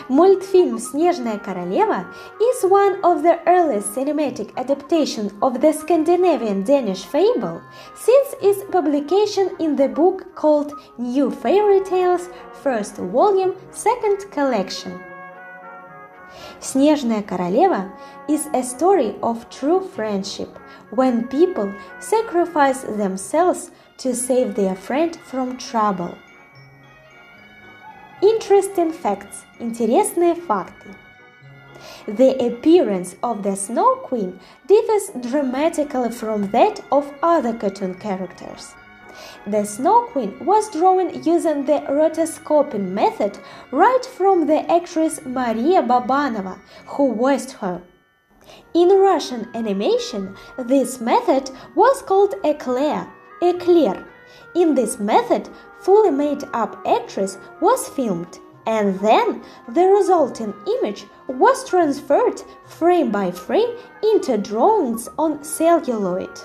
Мультфильм 0.10 0.78
«Снежная 0.78 1.38
королева» 1.38 2.06
is 2.40 2.64
one 2.64 3.00
of 3.04 3.24
the 3.24 3.40
earliest 3.46 3.96
cinematic 3.96 4.52
adaptations 4.58 5.34
of 5.42 5.62
the 5.62 5.74
Scandinavian 5.74 6.64
Danish 6.64 7.06
fable 7.06 7.62
since 7.96 8.36
its 8.42 8.64
publication 8.72 9.50
in 9.60 9.76
the 9.76 9.88
book 9.88 10.36
called 10.36 10.74
New 10.98 11.32
Fairy 11.32 11.82
Tales, 11.82 12.30
first 12.62 12.98
volume, 12.98 13.56
second 13.72 14.30
collection. 14.32 15.00
Снежная 16.60 17.24
королева 17.24 17.92
is 18.28 18.48
a 18.54 18.64
story 18.64 19.16
of 19.22 19.50
true 19.50 19.82
friendship 19.82 20.60
when 20.92 21.28
people 21.28 21.74
sacrifice 22.00 22.82
themselves 22.82 23.72
to 23.98 24.14
save 24.14 24.56
their 24.56 24.76
friend 24.76 25.16
from 25.16 25.58
trouble. 25.58 26.16
Interesting 28.22 28.92
facts. 28.92 29.46
Интересные 29.60 30.36
факты. 30.36 30.96
The 32.08 32.36
appearance 32.48 33.16
of 33.24 33.42
the 33.42 33.56
Snow 33.56 33.96
Queen 34.04 34.40
differs 34.68 35.12
dramatically 35.22 36.12
from 36.12 36.50
that 36.52 36.80
of 36.92 37.12
other 37.24 37.54
cartoon 37.54 37.96
characters. 37.96 38.76
The 39.48 39.66
Snow 39.66 40.04
Queen 40.12 40.46
was 40.46 40.70
drawn 40.72 41.24
using 41.24 41.66
the 41.66 41.82
rotoscoping 41.90 42.90
method 42.90 43.40
right 43.72 44.06
from 44.06 44.46
the 44.46 44.72
actress 44.72 45.20
Maria 45.26 45.82
Babanova, 45.82 46.60
who 46.86 47.16
voiced 47.16 47.54
her. 47.54 47.82
In 48.74 48.90
Russian 48.90 49.48
animation, 49.54 50.36
this 50.58 51.00
method 51.00 51.50
was 51.76 52.02
called 52.02 52.36
eclair, 52.44 53.08
eclair. 53.42 54.06
In 54.56 54.76
this 54.76 55.00
method, 55.00 55.50
fully 55.86 56.12
made 56.12 56.44
up 56.54 56.82
actress 56.86 57.38
was 57.60 57.90
filmed 57.90 58.40
and 58.66 59.00
then 59.00 59.44
the 59.70 59.86
resulting 59.86 60.54
image 60.78 61.06
was 61.28 61.68
transferred 61.68 62.42
frame 62.66 63.12
by 63.12 63.32
frame 63.32 63.76
into 64.04 64.38
drawings 64.38 65.10
on 65.18 65.44
celluloid. 65.44 66.40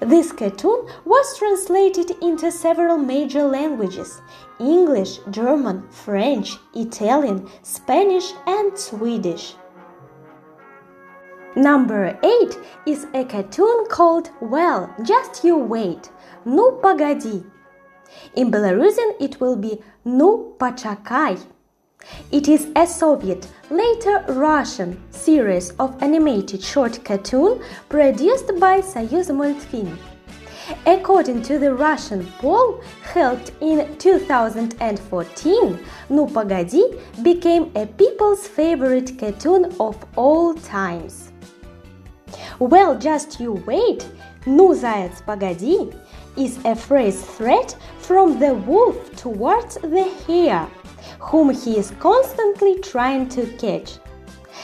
This 0.00 0.32
cartoon 0.32 0.86
was 1.04 1.38
translated 1.38 2.10
into 2.22 2.50
several 2.50 2.96
major 2.96 3.44
languages 3.44 4.22
English, 4.58 5.18
German, 5.30 5.86
French, 5.90 6.56
Italian, 6.74 7.46
Spanish, 7.62 8.32
and 8.46 8.76
Swedish. 8.78 9.54
Number 11.54 12.18
8 12.22 12.58
is 12.86 13.06
a 13.14 13.24
cartoon 13.24 13.86
called 13.88 14.30
Well, 14.40 14.94
Just 15.02 15.44
You 15.44 15.56
Wait. 15.56 16.10
Ну 16.44 16.72
погоди. 16.82 17.44
In 18.34 18.50
Belarusian 18.50 19.14
it 19.20 19.40
will 19.40 19.56
be 19.56 19.80
Ну 20.04 20.54
почакай. 20.58 21.38
It 22.30 22.48
is 22.48 22.68
a 22.76 22.86
Soviet, 22.86 23.48
later 23.70 24.24
Russian 24.28 25.02
series 25.10 25.70
of 25.78 26.00
animated 26.02 26.62
short 26.62 27.04
cartoon 27.04 27.60
produced 27.88 28.58
by 28.60 28.80
Soyuz 28.80 29.30
Multfilm. 29.30 29.96
According 30.84 31.42
to 31.42 31.58
the 31.58 31.72
Russian 31.74 32.26
poll 32.38 32.80
held 33.02 33.50
in 33.60 33.96
2014, 33.98 35.78
Ну 36.10 36.26
погоди 36.26 36.82
became 37.22 37.70
a 37.74 37.86
people's 37.86 38.46
favorite 38.46 39.18
cartoon 39.18 39.72
of 39.80 39.96
all 40.16 40.54
times. 40.54 41.32
Well, 42.58 42.96
just 42.98 43.40
you 43.40 43.62
wait, 43.66 44.06
Ну 44.44 44.74
заяц 44.74 45.22
погоди 45.24 45.92
is 46.37 46.63
a 46.65 46.75
phrase 46.75 47.23
threat 47.23 47.75
from 47.99 48.39
the 48.39 48.53
wolf 48.53 49.15
towards 49.15 49.75
the 49.75 50.03
hare 50.27 50.67
whom 51.19 51.53
he 51.53 51.77
is 51.77 51.91
constantly 51.99 52.79
trying 52.79 53.29
to 53.29 53.45
catch. 53.57 53.97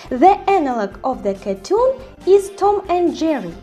The 0.10 0.38
analog 0.50 0.98
of 1.04 1.24
the 1.24 1.34
cartoon 1.36 1.96
is 2.26 2.52
Tom 2.58 2.86
and 2.90 3.16
Jerry. 3.16 3.54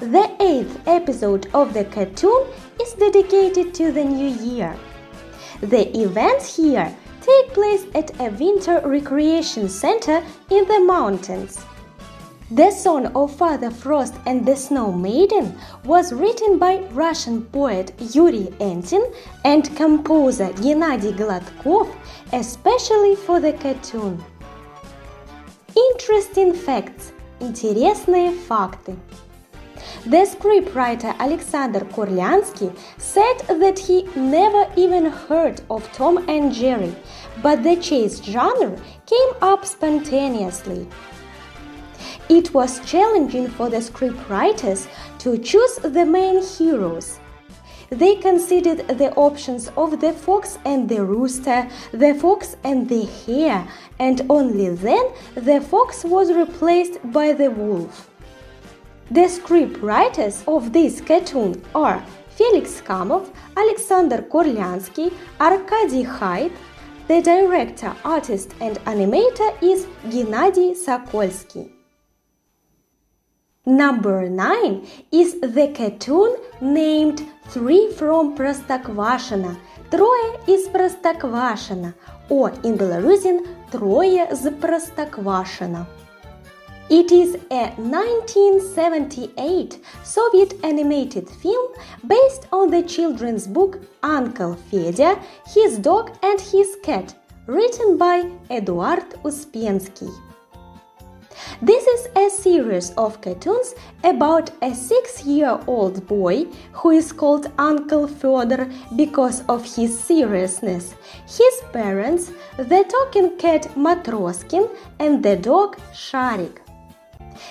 The 0.00 0.30
eighth 0.40 0.80
episode 0.86 1.48
of 1.54 1.74
the 1.74 1.84
cartoon 1.84 2.46
is 2.80 2.92
dedicated 2.94 3.74
to 3.74 3.92
the 3.92 4.04
new 4.04 4.28
year. 4.28 4.76
The 5.60 5.96
events 5.98 6.56
here 6.56 6.94
take 7.20 7.52
place 7.52 7.84
at 7.94 8.18
a 8.20 8.30
winter 8.30 8.80
recreation 8.84 9.68
center 9.68 10.22
in 10.50 10.66
the 10.68 10.80
mountains. 10.80 11.64
The 12.50 12.70
Song 12.70 13.08
of 13.14 13.36
Father 13.36 13.70
Frost 13.70 14.14
and 14.24 14.46
the 14.46 14.56
Snow 14.56 14.90
Maiden 14.90 15.54
was 15.84 16.14
written 16.14 16.58
by 16.58 16.78
Russian 16.92 17.42
poet 17.44 17.92
Yuri 18.14 18.48
Entin 18.58 19.04
and 19.44 19.76
composer 19.76 20.48
Gennady 20.54 21.12
Gladkov, 21.12 21.94
especially 22.32 23.16
for 23.16 23.38
the 23.38 23.52
cartoon. 23.52 24.24
Interesting 25.76 26.54
facts. 26.54 27.12
Интересные 27.40 28.32
факты. 28.32 28.96
The 30.06 30.24
scriptwriter 30.24 31.14
Alexander 31.18 31.80
Kurlyandsky 31.80 32.74
said 32.96 33.40
that 33.60 33.78
he 33.78 34.08
never 34.16 34.72
even 34.74 35.04
heard 35.04 35.60
of 35.68 35.86
Tom 35.92 36.24
and 36.30 36.50
Jerry, 36.54 36.96
but 37.42 37.62
the 37.62 37.76
chase 37.76 38.22
genre 38.22 38.74
came 39.04 39.32
up 39.42 39.66
spontaneously. 39.66 40.88
It 42.28 42.52
was 42.52 42.80
challenging 42.84 43.48
for 43.48 43.70
the 43.70 43.78
scriptwriters 43.78 44.86
to 45.20 45.38
choose 45.38 45.76
the 45.76 46.04
main 46.04 46.42
heroes. 46.42 47.18
They 47.88 48.16
considered 48.16 48.86
the 48.98 49.14
options 49.14 49.68
of 49.78 49.98
the 49.98 50.12
fox 50.12 50.58
and 50.66 50.86
the 50.86 51.02
rooster, 51.02 51.66
the 51.92 52.14
fox 52.14 52.54
and 52.64 52.86
the 52.86 53.06
hare, 53.06 53.66
and 53.98 54.20
only 54.28 54.68
then 54.68 55.06
the 55.34 55.62
fox 55.62 56.04
was 56.04 56.30
replaced 56.30 56.98
by 57.12 57.32
the 57.32 57.50
wolf. 57.50 58.10
The 59.10 59.22
scriptwriters 59.22 60.46
of 60.46 60.74
this 60.74 61.00
cartoon 61.00 61.62
are 61.74 62.04
Felix 62.28 62.82
Kamov, 62.82 63.30
Alexander 63.56 64.18
Kurlyandsky, 64.18 65.14
Arkady 65.40 66.04
Khait. 66.04 66.52
The 67.06 67.22
director, 67.22 67.96
artist, 68.04 68.52
and 68.60 68.76
animator 68.84 69.50
is 69.62 69.86
Gennady 70.10 70.76
Sokolsky. 70.76 71.77
Number 73.67 74.27
9 74.27 74.85
is 75.13 75.39
the 75.39 75.71
cartoon 75.73 76.35
named 76.59 77.25
Three 77.47 77.93
from 77.93 78.35
Простоквашино. 78.35 79.55
Трое 79.89 80.37
из 80.47 80.67
Простоквашино. 80.67 81.93
Or 82.29 82.51
in 82.63 82.77
Belarusian 82.77 83.47
Трое 83.71 84.35
з 84.35 84.51
Простоквашино. 84.51 85.87
It 86.89 87.13
is 87.13 87.37
a 87.51 87.73
1978 87.77 89.79
Soviet 90.03 90.55
animated 90.61 91.29
film 91.29 91.71
based 92.05 92.47
on 92.51 92.69
the 92.69 92.83
children's 92.83 93.47
book 93.47 93.79
Uncle 94.03 94.57
Fedya, 94.69 95.17
His 95.47 95.77
Dog 95.77 96.11
and 96.21 96.41
His 96.41 96.75
Cat, 96.83 97.15
written 97.47 97.97
by 97.97 98.25
Eduard 98.49 99.15
Uspensky. 99.23 100.11
This 101.60 101.86
is 101.86 102.08
a 102.16 102.30
series 102.30 102.90
of 102.96 103.20
cartoons 103.20 103.74
about 104.04 104.50
a 104.62 104.74
six 104.74 105.24
year 105.24 105.58
old 105.66 106.06
boy 106.06 106.46
who 106.72 106.90
is 106.90 107.12
called 107.12 107.52
Uncle 107.58 108.06
Fyodor 108.06 108.68
because 108.96 109.42
of 109.48 109.64
his 109.64 109.98
seriousness. 109.98 110.94
His 111.26 111.62
parents, 111.72 112.30
the 112.56 112.84
talking 112.88 113.36
cat 113.36 113.62
Matroskin 113.76 114.68
and 114.98 115.22
the 115.22 115.36
dog 115.36 115.76
Sharik. 115.92 116.58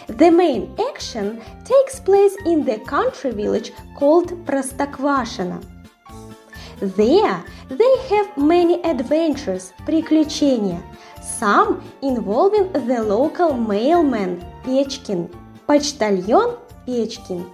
The 0.08 0.32
main 0.32 0.76
action 0.90 1.42
takes 1.64 2.00
place 2.00 2.36
in 2.46 2.66
the 2.66 2.80
country 2.80 3.32
village 3.32 3.72
called 3.96 4.30
Prostokvashino. 4.46 5.64
There 6.80 7.44
they 7.70 7.98
have 8.10 8.38
many 8.38 8.82
adventures, 8.84 9.74
приключения, 9.86 10.82
some 11.28 11.82
involving 12.02 12.72
the 12.74 13.04
local 13.04 13.54
mailman 13.54 14.44
Pechkin, 14.64 15.30
почтальон 15.68 16.58
Печкин. 16.86 17.46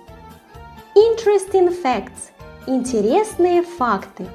Interesting 0.96 1.72
facts– 1.72 2.32
интересные 2.68 3.64
факты. 3.64 4.28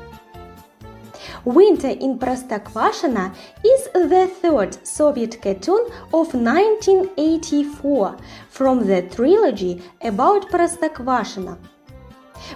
Winter 1.44 1.88
in 1.88 2.18
Prostokvashino 2.18 3.32
is 3.64 3.88
the 3.94 4.26
third 4.42 4.76
Soviet 4.86 5.40
cartoon 5.40 5.86
of 6.12 6.34
1984 6.34 8.16
from 8.50 8.86
the 8.86 9.02
trilogy 9.02 9.80
about 10.02 10.50
Prostokvashino, 10.50 11.56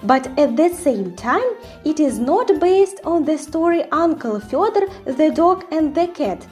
But 0.02 0.26
at 0.38 0.56
the 0.56 0.68
same 0.70 1.14
time, 1.16 1.54
it 1.84 2.00
is 2.00 2.18
not 2.18 2.58
based 2.60 3.00
on 3.04 3.24
the 3.24 3.38
story 3.38 3.84
Uncle 3.92 4.40
Fyodor, 4.40 4.88
the 5.04 5.30
Dog 5.30 5.64
and 5.70 5.94
the 5.94 6.08
Cat 6.08 6.46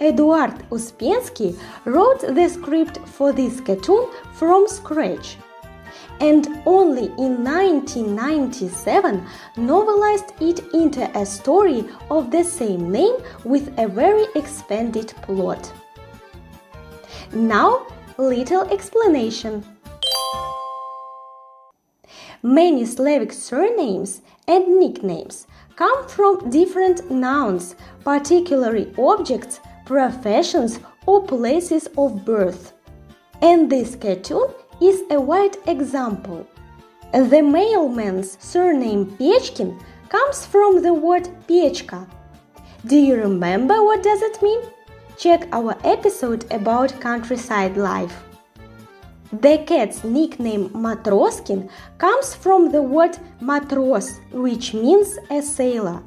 Eduard 0.00 0.68
Uspensky 0.70 1.58
wrote 1.84 2.20
the 2.20 2.48
script 2.48 2.98
for 3.06 3.32
this 3.32 3.60
cartoon 3.60 4.08
from 4.34 4.66
scratch 4.66 5.36
and 6.20 6.46
only 6.66 7.06
in 7.18 7.42
1997 7.44 9.26
novelized 9.56 10.30
it 10.40 10.60
into 10.72 11.02
a 11.18 11.26
story 11.26 11.84
of 12.10 12.30
the 12.30 12.42
same 12.42 12.90
name 12.90 13.16
with 13.44 13.76
a 13.78 13.88
very 13.88 14.26
expanded 14.34 15.08
plot. 15.22 15.72
Now, 17.32 17.86
little 18.16 18.62
explanation. 18.72 19.64
Many 22.42 22.84
Slavic 22.84 23.32
surnames 23.32 24.20
and 24.46 24.78
nicknames 24.78 25.46
come 25.76 26.06
from 26.06 26.50
different 26.50 27.10
nouns, 27.10 27.74
particularly 28.04 28.92
objects, 28.98 29.60
professions, 29.84 30.80
or 31.06 31.24
places 31.24 31.88
of 31.98 32.24
birth. 32.24 32.72
And 33.42 33.70
this 33.70 33.94
cartoon 33.96 34.48
is 34.80 35.02
a 35.10 35.20
white 35.20 35.56
example. 35.66 36.46
The 37.12 37.42
mailman's 37.42 38.36
surname 38.40 39.06
Pechkin 39.18 39.80
comes 40.08 40.46
from 40.46 40.82
the 40.82 40.94
word 40.94 41.28
Pechka. 41.46 42.08
Do 42.86 42.96
you 42.96 43.16
remember 43.16 43.82
what 43.82 44.02
does 44.02 44.22
it 44.22 44.42
mean? 44.42 44.60
Check 45.16 45.48
our 45.52 45.76
episode 45.84 46.44
about 46.52 47.00
countryside 47.00 47.76
life. 47.76 48.24
The 49.32 49.58
cat's 49.66 50.04
nickname 50.04 50.70
Matroskin 50.70 51.68
comes 51.98 52.34
from 52.34 52.70
the 52.70 52.82
word 52.82 53.16
matros, 53.40 54.20
which 54.32 54.74
means 54.74 55.18
a 55.30 55.40
sailor. 55.40 56.02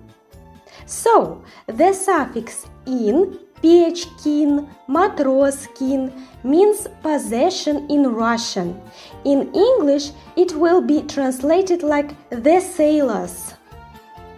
So, 0.85 1.43
the 1.67 1.93
suffix 1.93 2.67
in 2.85 3.39
Pechkin, 3.61 4.67
Matroskin 4.87 6.11
means 6.43 6.87
possession 7.01 7.89
in 7.89 8.13
Russian. 8.13 8.79
In 9.25 9.51
English, 9.53 10.11
it 10.35 10.55
will 10.55 10.81
be 10.81 11.01
translated 11.01 11.83
like 11.83 12.15
the 12.29 12.59
sailors. 12.59 13.55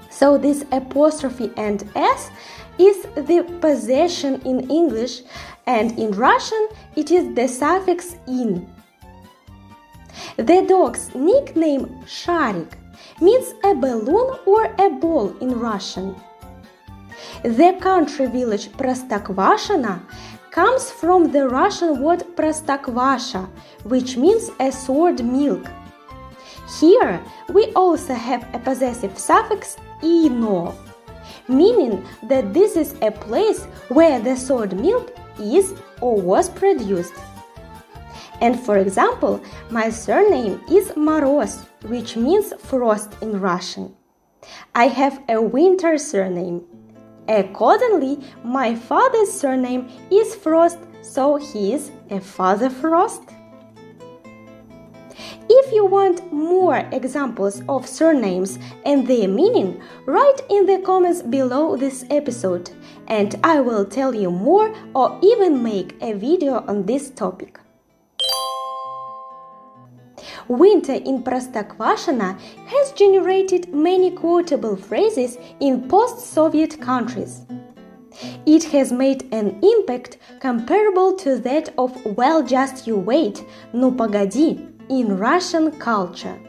So 0.09 0.37
this 0.37 0.63
apostrophe 0.71 1.51
and 1.57 1.83
s 1.95 2.31
is 2.77 3.03
the 3.15 3.43
possession 3.61 4.41
in 4.45 4.69
English, 4.69 5.21
and 5.67 5.97
in 5.99 6.11
Russian, 6.11 6.69
it 6.95 7.11
is 7.11 7.35
the 7.35 7.47
suffix 7.47 8.15
in. 8.25 8.67
The 10.37 10.65
dog's 10.67 11.13
nickname 11.13 11.85
Sharik 12.05 12.71
means 13.21 13.53
a 13.65 13.75
balloon 13.75 14.39
or 14.45 14.73
a 14.79 14.89
ball 14.89 15.35
in 15.41 15.59
Russian. 15.59 16.15
The 17.43 17.77
country 17.79 18.27
village 18.27 18.69
Prostokvashino 18.71 20.01
comes 20.51 20.91
from 20.91 21.31
the 21.31 21.47
Russian 21.47 22.01
word 22.01 22.23
Prastakvasha, 22.35 23.49
which 23.83 24.17
means 24.17 24.51
a 24.59 24.71
sword 24.71 25.23
milk. 25.23 25.65
Here 26.79 27.21
we 27.49 27.71
also 27.73 28.13
have 28.13 28.47
a 28.53 28.59
possessive 28.59 29.17
suffix 29.17 29.77
ino, 30.03 30.75
meaning 31.47 32.03
that 32.23 32.53
this 32.53 32.75
is 32.75 32.95
a 33.01 33.11
place 33.11 33.65
where 33.89 34.19
the 34.19 34.35
sword 34.35 34.79
milk 34.79 35.15
is 35.39 35.73
or 36.01 36.19
was 36.19 36.49
produced. 36.49 37.13
And 38.41 38.59
for 38.59 38.77
example, 38.77 39.41
my 39.69 39.89
surname 39.89 40.61
is 40.69 40.91
Moroz, 40.91 41.65
which 41.83 42.15
means 42.15 42.53
frost 42.59 43.11
in 43.21 43.39
Russian. 43.39 43.95
I 44.73 44.87
have 44.87 45.21
a 45.27 45.41
winter 45.41 45.97
surname. 45.97 46.65
Accordingly, 47.29 48.19
my 48.43 48.73
father's 48.73 49.31
surname 49.31 49.87
is 50.09 50.33
Frost, 50.33 50.79
so 51.03 51.35
he 51.35 51.73
is 51.73 51.91
a 52.09 52.19
Father 52.19 52.71
Frost. 52.71 53.21
If 55.47 55.71
you 55.71 55.85
want 55.85 56.33
more 56.33 56.77
examples 56.91 57.61
of 57.69 57.87
surnames 57.87 58.57
and 58.83 59.05
their 59.05 59.27
meaning, 59.27 59.79
write 60.07 60.41
in 60.49 60.65
the 60.65 60.79
comments 60.79 61.21
below 61.21 61.77
this 61.77 62.03
episode, 62.09 62.71
and 63.07 63.35
I 63.43 63.59
will 63.59 63.85
tell 63.85 64.15
you 64.15 64.31
more 64.31 64.73
or 64.95 65.19
even 65.21 65.61
make 65.61 65.95
a 66.01 66.13
video 66.13 66.63
on 66.67 66.87
this 66.87 67.11
topic. 67.11 67.59
Winter 70.49 70.93
in 70.93 71.21
Prostokvashino 71.21 72.35
has 72.65 72.91
generated 72.93 73.71
many 73.71 74.09
quotable 74.09 74.75
phrases 74.75 75.37
in 75.59 75.87
post 75.87 76.25
Soviet 76.25 76.81
countries. 76.81 77.45
It 78.47 78.63
has 78.63 78.91
made 78.91 79.31
an 79.31 79.59
impact 79.61 80.17
comparable 80.39 81.15
to 81.17 81.37
that 81.37 81.69
of 81.77 82.03
Well 82.17 82.41
Just 82.41 82.87
You 82.87 82.97
Wait, 82.97 83.45
Ну 83.73 83.91
Погоди, 83.91 84.67
in 84.89 85.17
Russian 85.17 85.71
culture. 85.79 86.39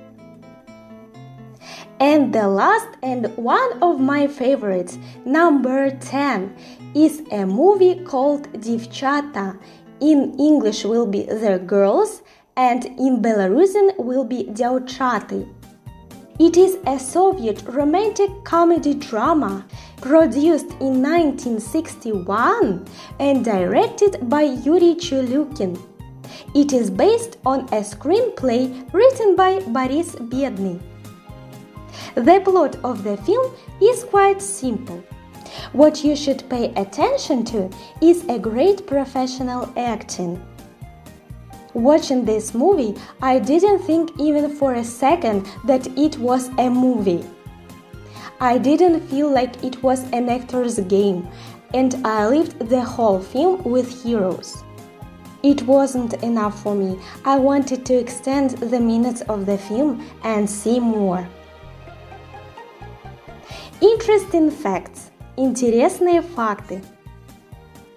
And 2.00 2.32
the 2.32 2.48
last 2.48 2.88
and 3.02 3.26
one 3.36 3.82
of 3.82 4.00
my 4.00 4.26
favorites, 4.26 4.96
number 5.26 5.90
10, 5.90 6.56
is 6.94 7.22
a 7.30 7.44
movie 7.44 8.02
called 8.04 8.50
Divchata. 8.54 9.58
In 10.00 10.34
English 10.38 10.86
will 10.86 11.04
be 11.04 11.24
The 11.24 11.58
Girls 11.58 12.22
and 12.68 12.84
in 13.06 13.22
Belarusian 13.22 13.96
will 13.96 14.24
be 14.24 14.44
Diauchaty. 14.58 15.48
It 16.38 16.58
is 16.58 16.76
a 16.86 16.98
Soviet 16.98 17.62
romantic 17.66 18.30
comedy 18.44 18.92
drama 18.92 19.64
produced 20.02 20.70
in 20.86 21.02
1961 21.02 22.86
and 23.18 23.44
directed 23.44 24.28
by 24.28 24.42
Yuri 24.42 24.94
Chulyukin. 25.04 25.72
It 26.54 26.74
is 26.74 26.90
based 26.90 27.38
on 27.46 27.60
a 27.78 27.80
screenplay 27.92 28.62
written 28.92 29.36
by 29.36 29.60
Boris 29.60 30.14
Biedny. 30.30 30.78
The 32.14 32.40
plot 32.44 32.76
of 32.84 33.04
the 33.04 33.16
film 33.16 33.52
is 33.80 34.04
quite 34.04 34.42
simple. 34.42 35.02
What 35.72 36.04
you 36.04 36.14
should 36.14 36.48
pay 36.50 36.74
attention 36.74 37.44
to 37.52 37.70
is 38.02 38.24
a 38.28 38.38
great 38.38 38.86
professional 38.86 39.72
acting. 39.78 40.40
Watching 41.73 42.23
this 42.23 42.53
movie, 42.53 42.95
I 43.21 43.37
didn't 43.39 43.79
think 43.79 44.11
even 44.17 44.49
for 44.55 44.75
a 44.75 44.83
second 44.83 45.45
that 45.65 45.85
it 45.97 46.17
was 46.17 46.47
a 46.57 46.69
movie. 46.69 47.25
I 48.39 48.57
didn't 48.57 49.01
feel 49.09 49.29
like 49.29 49.63
it 49.63 49.83
was 49.83 50.03
an 50.11 50.29
actor's 50.29 50.79
game, 50.79 51.27
and 51.73 51.95
I 52.05 52.27
lived 52.27 52.59
the 52.69 52.81
whole 52.81 53.19
film 53.19 53.61
with 53.63 54.03
heroes. 54.03 54.63
It 55.43 55.63
wasn't 55.63 56.13
enough 56.23 56.63
for 56.63 56.73
me. 56.73 56.97
I 57.23 57.37
wanted 57.37 57.85
to 57.85 57.93
extend 57.93 58.51
the 58.51 58.79
minutes 58.79 59.21
of 59.21 59.45
the 59.45 59.57
film 59.57 60.01
and 60.23 60.49
see 60.49 60.79
more. 60.79 61.27
Interesting 63.81 64.49
facts. 64.49 65.11
Интересные 65.37 66.21
факты. 66.21 66.81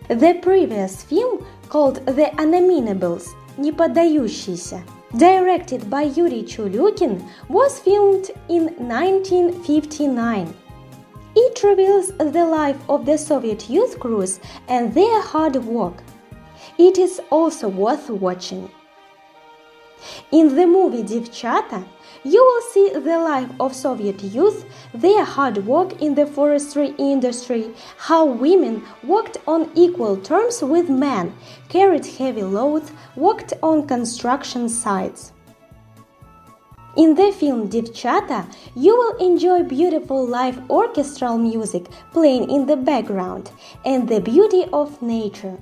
The 0.08 0.34
previous 0.42 1.04
film 1.04 1.46
called 1.68 2.04
The 2.06 2.30
Unamenables 2.36 3.34
не 3.56 3.72
поддающийся, 3.72 4.82
directed 5.12 5.88
by 5.88 6.02
Yuri 6.02 6.42
Chulukin, 6.42 7.22
was 7.48 7.78
filmed 7.80 8.30
in 8.48 8.74
1959. 8.78 10.54
It 11.36 11.62
reveals 11.62 12.08
the 12.18 12.44
life 12.44 12.78
of 12.88 13.04
the 13.06 13.16
Soviet 13.16 13.68
youth 13.70 13.98
crews 13.98 14.40
and 14.68 14.92
their 14.92 15.20
hard 15.20 15.56
work. 15.64 16.02
It 16.78 16.98
is 16.98 17.20
also 17.30 17.68
worth 17.68 18.10
watching. 18.10 18.70
In 20.30 20.54
the 20.54 20.66
movie 20.66 21.02
Девчата, 21.02 21.84
you 22.23 22.43
will 22.43 22.61
see 22.71 22.89
the 22.93 23.19
life 23.19 23.49
of 23.59 23.75
Soviet 23.75 24.23
youth, 24.23 24.65
their 24.93 25.25
hard 25.25 25.65
work 25.65 26.01
in 26.01 26.15
the 26.15 26.25
forestry 26.25 26.93
industry, 26.97 27.71
how 27.97 28.25
women 28.25 28.83
worked 29.03 29.37
on 29.47 29.69
equal 29.75 30.17
terms 30.17 30.61
with 30.61 30.89
men, 30.89 31.35
carried 31.69 32.05
heavy 32.05 32.43
loads, 32.43 32.91
worked 33.15 33.53
on 33.61 33.87
construction 33.87 34.69
sites. 34.69 35.33
In 36.95 37.15
the 37.15 37.31
film 37.31 37.69
Divchata, 37.69 38.45
you 38.75 38.95
will 38.95 39.17
enjoy 39.17 39.63
beautiful 39.63 40.27
live 40.27 40.69
orchestral 40.69 41.39
music 41.39 41.87
playing 42.11 42.51
in 42.51 42.67
the 42.67 42.77
background 42.77 43.49
and 43.83 44.07
the 44.07 44.21
beauty 44.21 44.65
of 44.71 45.01
nature. 45.01 45.57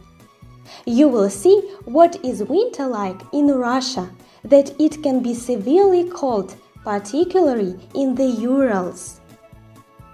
You 0.86 1.08
will 1.08 1.30
see 1.30 1.58
what 1.86 2.24
is 2.24 2.44
winter 2.44 2.86
like 2.86 3.22
in 3.32 3.48
Russia, 3.48 4.10
that 4.44 4.74
it 4.80 5.02
can 5.04 5.22
be 5.22 5.34
severely 5.34 6.10
cold, 6.10 6.56
particularly 6.84 7.78
in 7.94 8.16
the 8.16 8.26
Urals. 8.26 9.20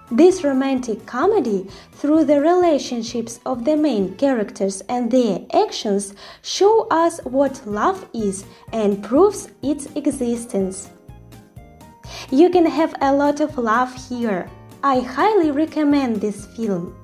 This 0.09 0.43
romantic 0.43 1.05
comedy, 1.05 1.67
through 1.91 2.25
the 2.25 2.39
relationships 2.39 3.41
of 3.45 3.65
the 3.65 3.75
main 3.75 4.15
characters 4.15 4.81
and 4.87 5.11
their 5.11 5.39
actions, 5.53 6.13
show 6.43 6.87
us 6.89 7.19
what 7.25 7.61
love 7.67 8.07
is 8.13 8.45
and 8.71 9.03
proves 9.03 9.49
its 9.61 9.87
existence. 9.95 10.89
You 12.31 12.49
can 12.49 12.65
have 12.65 12.95
a 13.01 13.13
lot 13.13 13.41
of 13.41 13.57
love 13.57 13.93
here. 14.07 14.49
I 14.81 14.99
highly 14.99 15.51
recommend 15.51 16.21
this 16.21 16.45
film. 16.55 16.95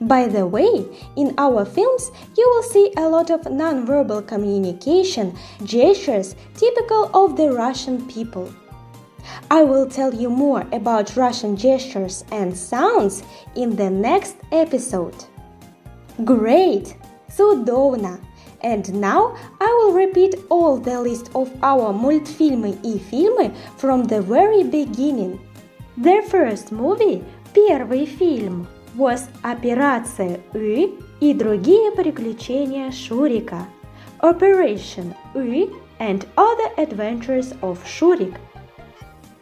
By 0.00 0.26
the 0.28 0.46
way, 0.46 0.86
in 1.16 1.34
our 1.38 1.64
films, 1.64 2.10
you 2.36 2.48
will 2.54 2.62
see 2.62 2.92
a 2.96 3.08
lot 3.08 3.30
of 3.30 3.50
non-verbal 3.50 4.22
communication, 4.22 5.36
gestures 5.64 6.34
typical 6.54 7.10
of 7.14 7.36
the 7.36 7.52
Russian 7.52 8.06
people. 8.06 8.50
I 9.50 9.62
will 9.62 9.88
tell 9.88 10.14
you 10.14 10.30
more 10.30 10.66
about 10.72 11.16
Russian 11.16 11.56
gestures 11.56 12.24
and 12.30 12.56
sounds 12.56 13.22
in 13.54 13.76
the 13.76 13.90
next 13.90 14.36
episode. 14.52 15.24
Great! 16.24 16.96
Судовно! 17.28 18.20
And 18.62 18.92
now 18.94 19.36
I 19.60 19.66
will 19.66 19.92
repeat 19.92 20.34
all 20.48 20.78
the 20.78 21.00
list 21.00 21.30
of 21.34 21.50
our 21.62 21.92
мультфильмы 21.92 22.78
и 22.82 22.98
фильмы 22.98 23.54
from 23.76 24.04
the 24.04 24.20
very 24.20 24.62
beginning. 24.62 25.38
The 25.98 26.22
first 26.28 26.72
movie, 26.72 27.22
первый 27.54 28.06
фильм, 28.06 28.66
was 28.96 29.28
Операция 29.42 30.40
И 30.54 30.94
и 31.20 31.34
другие 31.34 31.92
приключения 31.92 32.90
Шурика. 32.90 33.66
Operation 34.22 35.14
И 35.34 35.70
and 35.98 36.26
Other 36.36 36.70
Adventures 36.76 37.54
of 37.62 37.78
Shurik. 37.84 38.34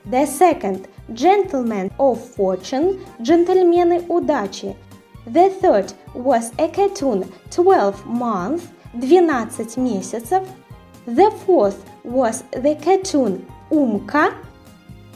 The 0.06 0.26
second, 0.26 0.87
Gentlemen 1.12 1.90
of 1.98 2.18
Fortune, 2.37 3.00
Джентльмены 3.20 4.04
удачи. 4.08 4.76
The 5.26 5.48
third 5.60 5.92
was 6.14 6.52
a 6.58 6.68
cartoon 6.68 7.24
12 7.50 8.04
months, 8.06 8.66
12 9.00 9.76
месяцев. 9.78 10.42
The 11.06 11.30
fourth 11.46 11.84
was 12.02 12.44
the 12.52 12.74
cartoon 12.76 13.46
Умка. 13.70 14.34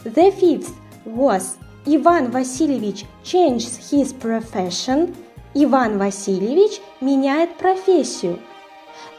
The 0.03 0.31
fifth 0.31 0.73
was 1.05 1.57
Иван 1.86 2.30
Васильевич 2.30 3.04
changed 3.22 3.90
his 3.90 4.12
profession. 4.12 5.14
Иван 5.54 5.98
Васильевич 5.98 6.80
меняет 7.00 7.56
профессию. 7.56 8.38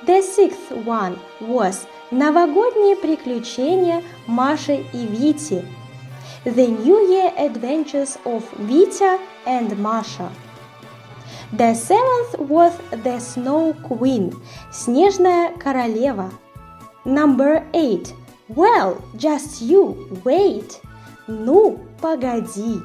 The 0.08 0.22
sixth 0.22 0.86
one 0.86 1.18
was 1.42 1.86
Новогодние 2.12 2.96
приключения 2.96 4.02
Маши 4.28 4.84
и 4.94 5.06
Вити. 5.06 5.64
The 6.44 6.68
New 6.68 7.08
Year 7.08 7.34
Adventures 7.38 8.18
of 8.26 8.44
Vita 8.58 9.20
and 9.46 9.78
Masha. 9.78 10.32
The 11.54 11.74
seventh 11.74 12.40
was 12.50 12.74
The 13.04 13.20
Snow 13.20 13.74
Queen, 13.88 14.34
Снежная 14.72 15.58
королева. 15.60 16.32
Number 17.06 17.64
eight. 17.74 18.14
Well, 18.50 19.02
just 19.16 19.62
you 19.62 20.10
wait. 20.24 20.82
Ну, 21.28 21.80
погоди. 22.02 22.82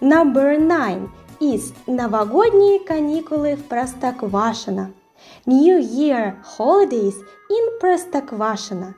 Number 0.00 0.58
nine 0.58 1.08
is 1.40 1.74
Новогодние 1.86 2.80
каникулы 2.80 3.56
в 3.56 3.64
Простоквашино. 3.68 4.92
New 5.46 5.78
Year 5.78 6.36
holidays 6.58 7.14
in 7.50 7.78
Простоквашино. 7.80 8.94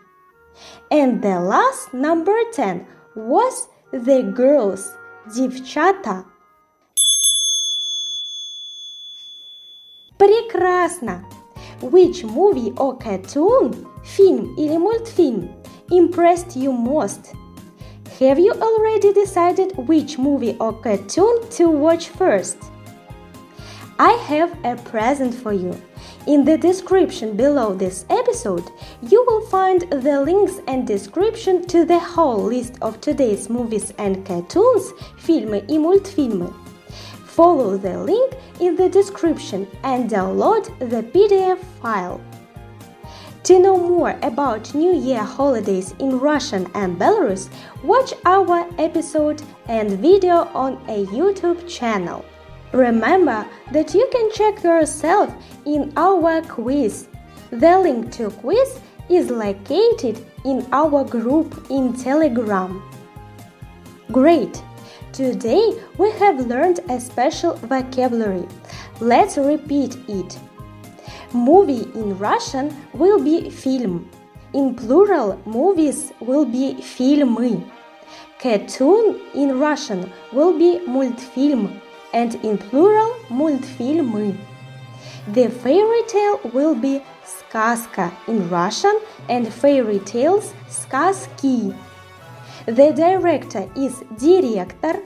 And 0.90 1.22
the 1.22 1.40
last 1.40 1.92
number 1.92 2.36
10 2.52 2.86
was 3.16 3.66
the 3.92 4.22
girls, 4.22 4.92
девчата. 5.26 6.24
Прекрасно! 10.18 11.24
Which 11.80 12.24
movie 12.24 12.72
or 12.76 12.96
cartoon, 12.98 13.86
фильм 14.04 14.54
или 14.56 14.76
мультфильм 14.76 15.50
impressed 15.90 16.54
you 16.56 16.72
most? 16.72 17.34
Have 18.19 18.39
you 18.39 18.51
already 18.51 19.13
decided 19.13 19.77
which 19.77 20.17
movie 20.17 20.57
or 20.59 20.73
cartoon 20.73 21.49
to 21.51 21.69
watch 21.69 22.09
first? 22.09 22.57
I 23.97 24.11
have 24.27 24.57
a 24.63 24.75
present 24.83 25.33
for 25.33 25.53
you. 25.53 25.75
In 26.27 26.45
the 26.45 26.57
description 26.57 27.35
below 27.35 27.73
this 27.73 28.05
episode, 28.09 28.69
you 29.01 29.23
will 29.27 29.41
find 29.47 29.81
the 29.89 30.21
links 30.21 30.61
and 30.67 30.85
description 30.85 31.65
to 31.67 31.85
the 31.85 31.99
whole 31.99 32.43
list 32.43 32.75
of 32.81 33.01
today's 33.01 33.49
movies 33.49 33.93
and 33.97 34.25
cartoons, 34.25 34.93
фильмы 35.17 35.63
и 35.67 35.77
мультфильмы. 35.77 36.53
Follow 37.25 37.77
the 37.77 37.97
link 38.03 38.33
in 38.59 38.75
the 38.75 38.89
description 38.89 39.65
and 39.83 40.09
download 40.09 40.65
the 40.79 41.03
PDF 41.03 41.59
file. 41.81 42.19
To 43.44 43.58
know 43.58 43.76
more 43.76 44.18
about 44.22 44.74
New 44.74 44.94
Year 44.94 45.22
holidays 45.22 45.94
in 45.98 46.18
Russian 46.18 46.66
and 46.74 46.98
Belarus, 46.98 47.50
watch 47.82 48.14
our 48.24 48.66
episode 48.78 49.42
and 49.68 49.98
video 49.98 50.48
on 50.54 50.82
a 50.88 51.04
YouTube 51.04 51.68
channel. 51.68 52.24
Remember 52.72 53.46
that 53.70 53.92
you 53.92 54.08
can 54.10 54.30
check 54.32 54.64
yourself 54.64 55.30
in 55.66 55.92
our 55.98 56.40
quiz. 56.40 57.06
The 57.50 57.78
link 57.80 58.10
to 58.12 58.30
quiz 58.30 58.80
is 59.10 59.28
located 59.28 60.24
in 60.46 60.66
our 60.72 61.04
group 61.04 61.66
in 61.68 61.92
Telegram. 61.92 62.82
Great! 64.10 64.62
Today 65.12 65.78
we 65.98 66.10
have 66.12 66.46
learned 66.46 66.80
a 66.88 66.98
special 66.98 67.56
vocabulary. 67.56 68.48
Let's 69.00 69.36
repeat 69.36 69.98
it. 70.08 70.38
Movie 71.33 71.87
in 71.95 72.17
Russian 72.17 72.75
will 72.93 73.19
be 73.19 73.49
film. 73.49 74.09
In 74.53 74.75
plural, 74.75 75.39
movies 75.45 76.11
will 76.19 76.45
be 76.45 76.75
фильмы. 76.81 77.63
Cartoon 78.39 79.19
in 79.35 79.59
Russian 79.59 80.11
will 80.31 80.57
be 80.57 80.79
мультфильм, 80.87 81.79
and 82.13 82.35
in 82.43 82.57
plural, 82.57 83.13
мультфильмы. 83.29 84.37
The 85.33 85.49
fairy 85.49 86.03
tale 86.07 86.39
will 86.53 86.73
be 86.73 87.03
сказка 87.23 88.11
in 88.27 88.49
Russian 88.49 88.99
and 89.27 89.53
fairy 89.53 89.99
tales 89.99 90.53
сказки. 90.69 91.75
The 92.65 92.91
director 92.93 93.69
is 93.75 94.03
директор. 94.17 95.01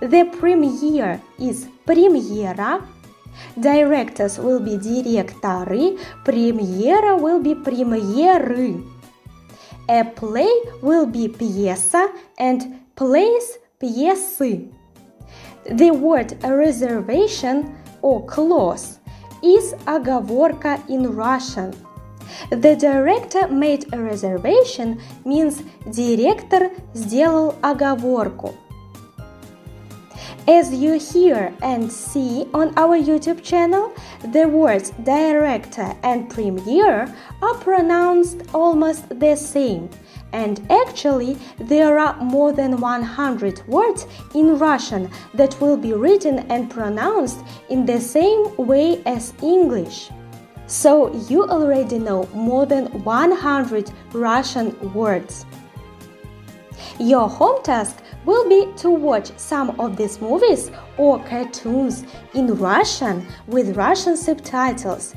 The 0.00 0.24
premiere 0.38 1.20
is 1.38 1.66
премьера. 1.86 2.82
Directors 3.56 4.38
will 4.38 4.60
be 4.60 4.76
директоры, 4.76 5.98
премьера 6.24 7.16
will 7.16 7.40
be 7.40 7.54
премьеры. 7.54 8.82
A 9.88 10.04
play 10.04 10.50
will 10.80 11.06
be 11.06 11.28
пьеса 11.28 12.08
and 12.38 12.78
plays 12.94 13.58
пьесы. 13.80 14.70
The 15.64 15.90
word 15.90 16.38
reservation 16.42 17.76
or 18.00 18.24
clause 18.26 18.98
is 19.42 19.74
оговорка 19.86 20.80
in 20.88 21.14
Russian. 21.14 21.74
The 22.50 22.76
director 22.76 23.48
made 23.48 23.86
a 23.92 23.98
reservation 23.98 25.00
means 25.24 25.62
директор 25.86 26.70
сделал 26.94 27.54
оговорку. 27.60 28.54
As 30.49 30.73
you 30.73 30.93
hear 30.93 31.53
and 31.61 31.91
see 31.91 32.47
on 32.53 32.73
our 32.77 32.97
YouTube 32.97 33.43
channel, 33.43 33.93
the 34.31 34.47
words 34.47 34.91
director 35.03 35.93
and 36.03 36.29
premiere 36.29 37.13
are 37.41 37.53
pronounced 37.55 38.43
almost 38.53 39.09
the 39.19 39.35
same. 39.35 39.89
And 40.31 40.65
actually, 40.71 41.37
there 41.57 41.99
are 41.99 42.15
more 42.23 42.53
than 42.53 42.79
100 42.79 43.67
words 43.67 44.07
in 44.33 44.57
Russian 44.57 45.11
that 45.33 45.59
will 45.59 45.75
be 45.75 45.91
written 45.91 46.39
and 46.49 46.71
pronounced 46.71 47.39
in 47.69 47.85
the 47.85 47.99
same 47.99 48.55
way 48.55 49.03
as 49.05 49.33
English. 49.43 50.11
So 50.65 51.13
you 51.27 51.43
already 51.43 51.99
know 51.99 52.29
more 52.33 52.65
than 52.65 52.85
100 53.03 53.91
Russian 54.13 54.93
words. 54.93 55.45
Your 56.99 57.27
home 57.27 57.61
task 57.63 58.01
will 58.26 58.48
be 58.48 58.72
to 58.78 58.90
watch 58.90 59.30
some 59.38 59.78
of 59.80 59.96
these 59.96 60.20
movies 60.20 60.70
or 60.96 61.22
cartoons 61.24 62.04
in 62.34 62.54
Russian 62.56 63.26
with 63.46 63.76
Russian 63.76 64.16
subtitles. 64.16 65.14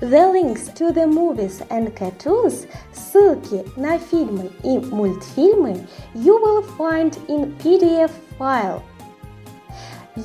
The 0.00 0.28
links 0.28 0.68
to 0.74 0.92
the 0.92 1.06
movies 1.06 1.62
and 1.70 1.94
cartoons, 1.96 2.66
ссылки 2.92 3.64
на 3.76 3.98
фильмы 3.98 4.52
и 4.62 4.78
мультфильмы 4.78 5.86
you 6.14 6.38
will 6.40 6.62
find 6.76 7.16
in 7.28 7.52
PDF 7.58 8.10
file. 8.38 8.82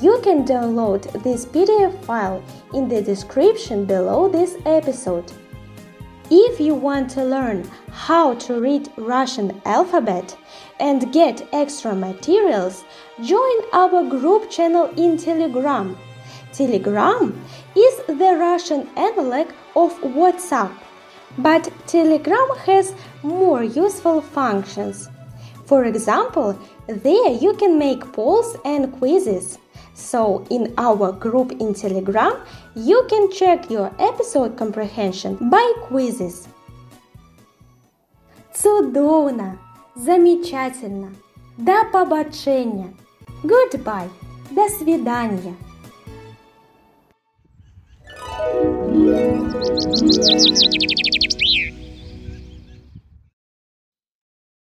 You 0.00 0.20
can 0.22 0.44
download 0.44 1.22
this 1.22 1.46
PDF 1.46 1.96
file 2.04 2.42
in 2.72 2.88
the 2.88 3.00
description 3.00 3.84
below 3.84 4.28
this 4.28 4.56
episode. 4.66 5.32
If 6.30 6.58
you 6.58 6.74
want 6.74 7.10
to 7.10 7.24
learn 7.24 7.68
how 7.90 8.34
to 8.34 8.60
read 8.60 8.90
Russian 8.96 9.60
alphabet 9.64 10.36
and 10.80 11.12
get 11.12 11.46
extra 11.52 11.94
materials, 11.94 12.84
join 13.22 13.56
our 13.72 14.04
group 14.04 14.50
channel 14.50 14.86
in 14.96 15.16
Telegram. 15.16 15.96
Telegram 16.52 17.44
is 17.76 17.96
the 18.06 18.36
Russian 18.38 18.88
analog 18.96 19.48
of 19.74 19.92
WhatsApp, 20.02 20.72
but 21.38 21.72
Telegram 21.86 22.48
has 22.66 22.94
more 23.22 23.64
useful 23.64 24.20
functions. 24.20 25.08
For 25.66 25.84
example, 25.84 26.58
there 26.86 27.30
you 27.32 27.54
can 27.54 27.78
make 27.78 28.12
polls 28.12 28.56
and 28.64 28.92
quizzes. 28.92 29.58
So, 29.94 30.44
in 30.50 30.74
our 30.76 31.12
group 31.12 31.52
in 31.60 31.72
Telegram, 31.72 32.34
you 32.74 33.06
can 33.08 33.30
check 33.30 33.70
your 33.70 33.92
episode 33.98 34.56
comprehension 34.56 35.48
by 35.48 35.72
quizzes. 35.82 36.48
Цудовно! 38.52 39.58
Замечательно! 40.05 41.11
До 41.57 41.73
побачення! 41.91 42.85
Goodbye! 43.43 44.09
До 44.51 44.69
свидания! 44.69 45.53
Thank 50.01 51.13
you. 51.13 51.18